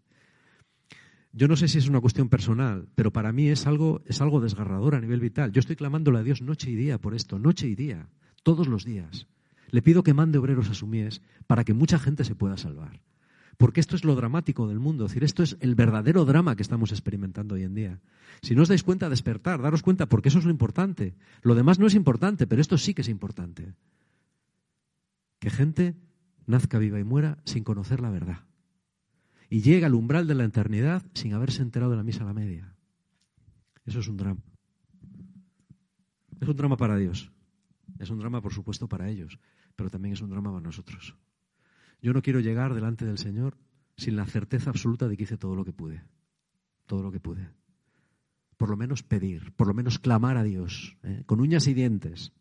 Yo 1.33 1.49
no 1.49 1.57
sé 1.57 1.67
si 1.67 1.79
es 1.79 1.89
una 1.89 2.01
cuestión 2.01 2.29
personal, 2.29 2.87
pero 2.95 3.13
para 3.13 3.33
mí 3.33 3.49
es 3.49 3.67
algo, 3.67 4.03
es 4.07 4.21
algo 4.21 4.41
desgarrador 4.41 4.95
a 4.95 5.01
nivel 5.01 5.19
vital. 5.19 5.51
Yo 5.51 5.59
estoy 5.59 5.75
clamándole 5.75 6.21
a 6.21 6.23
Dios 6.23 6.43
noche 6.43 6.71
y 6.71 6.77
día 6.77 7.01
por 7.01 7.13
esto, 7.13 7.41
noche 7.41 7.67
y 7.67 7.75
día, 7.75 8.09
todos 8.45 8.69
los 8.69 8.85
días. 8.85 9.27
Le 9.71 9.83
pido 9.83 10.03
que 10.03 10.15
mande 10.15 10.39
obreros 10.39 10.71
a 10.71 10.75
su 10.75 10.87
mies 10.87 11.23
para 11.47 11.65
que 11.65 11.75
mucha 11.75 11.99
gente 11.99 12.25
se 12.25 12.35
pueda 12.35 12.57
salvar. 12.57 13.01
Porque 13.57 13.81
esto 13.81 13.95
es 13.95 14.05
lo 14.05 14.17
dramático 14.17 14.67
del 14.67 14.81
mundo, 14.81 15.05
es 15.05 15.13
decir, 15.13 15.25
esto 15.25 15.43
es 15.43 15.57
el 15.61 15.75
verdadero 15.75 16.25
drama 16.25 16.57
que 16.57 16.63
estamos 16.63 16.91
experimentando 16.91 17.55
hoy 17.55 17.63
en 17.63 17.75
día. 17.75 18.01
Si 18.43 18.55
no 18.55 18.63
os 18.63 18.69
dais 18.69 18.83
cuenta, 18.83 19.09
despertar, 19.09 19.63
daros 19.63 19.83
cuenta, 19.83 20.07
porque 20.07 20.29
eso 20.29 20.39
es 20.39 20.45
lo 20.45 20.51
importante. 20.51 21.15
Lo 21.43 21.55
demás 21.55 21.79
no 21.79 21.87
es 21.87 21.95
importante, 21.95 22.47
pero 22.47 22.61
esto 22.61 22.79
sí 22.79 22.95
que 22.95 23.03
es 23.03 23.09
importante. 23.09 23.75
Que 25.39 25.51
gente 25.51 25.95
nazca 26.47 26.79
viva 26.79 26.99
y 26.99 27.05
muera 27.05 27.39
sin 27.45 27.65
conocer 27.65 28.01
la 28.01 28.11
verdad. 28.11 28.41
Y 29.51 29.61
llega 29.61 29.87
al 29.87 29.95
umbral 29.95 30.27
de 30.27 30.35
la 30.35 30.45
eternidad 30.45 31.03
sin 31.15 31.33
haberse 31.33 31.63
enterado 31.63 31.93
de 31.93 31.99
la 31.99 32.03
misa 32.03 32.25
a 32.25 32.27
la 32.27 32.35
media. 32.35 32.75
Eso 33.87 34.01
es 34.01 34.09
un 34.09 34.17
drama. 34.17 34.41
Es 36.41 36.49
un 36.49 36.57
drama 36.57 36.77
para 36.77 36.97
Dios. 36.97 37.31
Es 37.99 38.11
un 38.11 38.19
drama, 38.19 38.41
por 38.41 38.53
supuesto, 38.53 38.89
para 38.89 39.09
ellos, 39.09 39.39
pero 39.77 39.91
también 39.91 40.15
es 40.15 40.21
un 40.21 40.31
drama 40.31 40.51
para 40.51 40.63
nosotros. 40.63 41.17
Yo 42.01 42.13
no 42.13 42.23
quiero 42.23 42.41
llegar 42.41 42.75
delante 42.75 43.05
del 43.05 43.19
Señor 43.19 43.57
sin 43.97 44.17
la 44.17 44.27
certeza 44.27 44.71
absoluta 44.71 45.09
de 45.09 45.17
que 45.17 45.25
hice 45.25 45.39
todo 45.39 45.55
lo 45.55 45.65
que 45.65 45.73
pude. 45.73 46.03
Todo 46.87 47.03
lo 47.03 47.11
que 47.11 47.21
pude. 47.21 47.49
Por 48.57 48.71
lo 48.71 48.77
menos 48.77 49.03
pedir, 49.03 49.53
por 49.55 49.67
lo 49.67 49.75
menos 49.75 49.99
clamar 49.99 50.37
a 50.37 50.43
Dios, 50.43 50.97
¿eh? 51.03 51.23
con 51.27 51.41
uñas 51.41 51.67
y 51.67 51.75
dientes. 51.75 52.33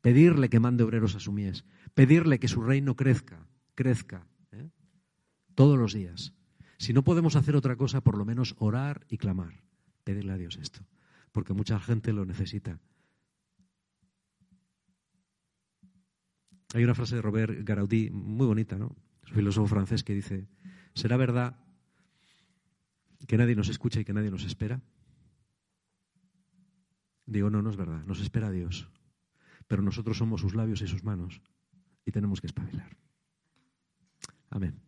Pedirle 0.00 0.48
que 0.48 0.60
mande 0.60 0.84
obreros 0.84 1.14
a 1.14 1.20
su 1.20 1.32
mies. 1.32 1.64
Pedirle 1.94 2.38
que 2.38 2.48
su 2.48 2.62
reino 2.62 2.96
crezca, 2.96 3.46
crezca. 3.74 4.26
¿eh? 4.52 4.68
Todos 5.54 5.78
los 5.78 5.92
días. 5.94 6.34
Si 6.78 6.92
no 6.92 7.02
podemos 7.02 7.34
hacer 7.34 7.56
otra 7.56 7.76
cosa, 7.76 8.02
por 8.02 8.16
lo 8.16 8.24
menos 8.24 8.54
orar 8.58 9.06
y 9.08 9.18
clamar. 9.18 9.62
Pedirle 10.04 10.32
a 10.32 10.36
Dios 10.36 10.58
esto. 10.60 10.80
Porque 11.32 11.54
mucha 11.54 11.78
gente 11.80 12.12
lo 12.12 12.24
necesita. 12.24 12.78
Hay 16.74 16.84
una 16.84 16.94
frase 16.94 17.16
de 17.16 17.22
Robert 17.22 17.54
Garaudí 17.64 18.10
muy 18.10 18.46
bonita, 18.46 18.76
¿no? 18.76 18.96
Es 19.24 19.30
un 19.30 19.36
filósofo 19.36 19.68
francés 19.68 20.04
que 20.04 20.14
dice, 20.14 20.48
¿será 20.94 21.16
verdad 21.16 21.56
que 23.26 23.38
nadie 23.38 23.56
nos 23.56 23.68
escucha 23.68 24.00
y 24.00 24.04
que 24.04 24.12
nadie 24.12 24.30
nos 24.30 24.44
espera? 24.44 24.80
Digo, 27.26 27.50
no, 27.50 27.62
no 27.62 27.70
es 27.70 27.76
verdad, 27.76 28.04
nos 28.04 28.20
espera 28.20 28.50
Dios, 28.50 28.88
pero 29.66 29.82
nosotros 29.82 30.16
somos 30.16 30.40
sus 30.40 30.54
labios 30.54 30.80
y 30.82 30.86
sus 30.86 31.04
manos 31.04 31.40
y 32.04 32.12
tenemos 32.12 32.40
que 32.40 32.46
espabilar. 32.46 32.96
Amén. 34.50 34.87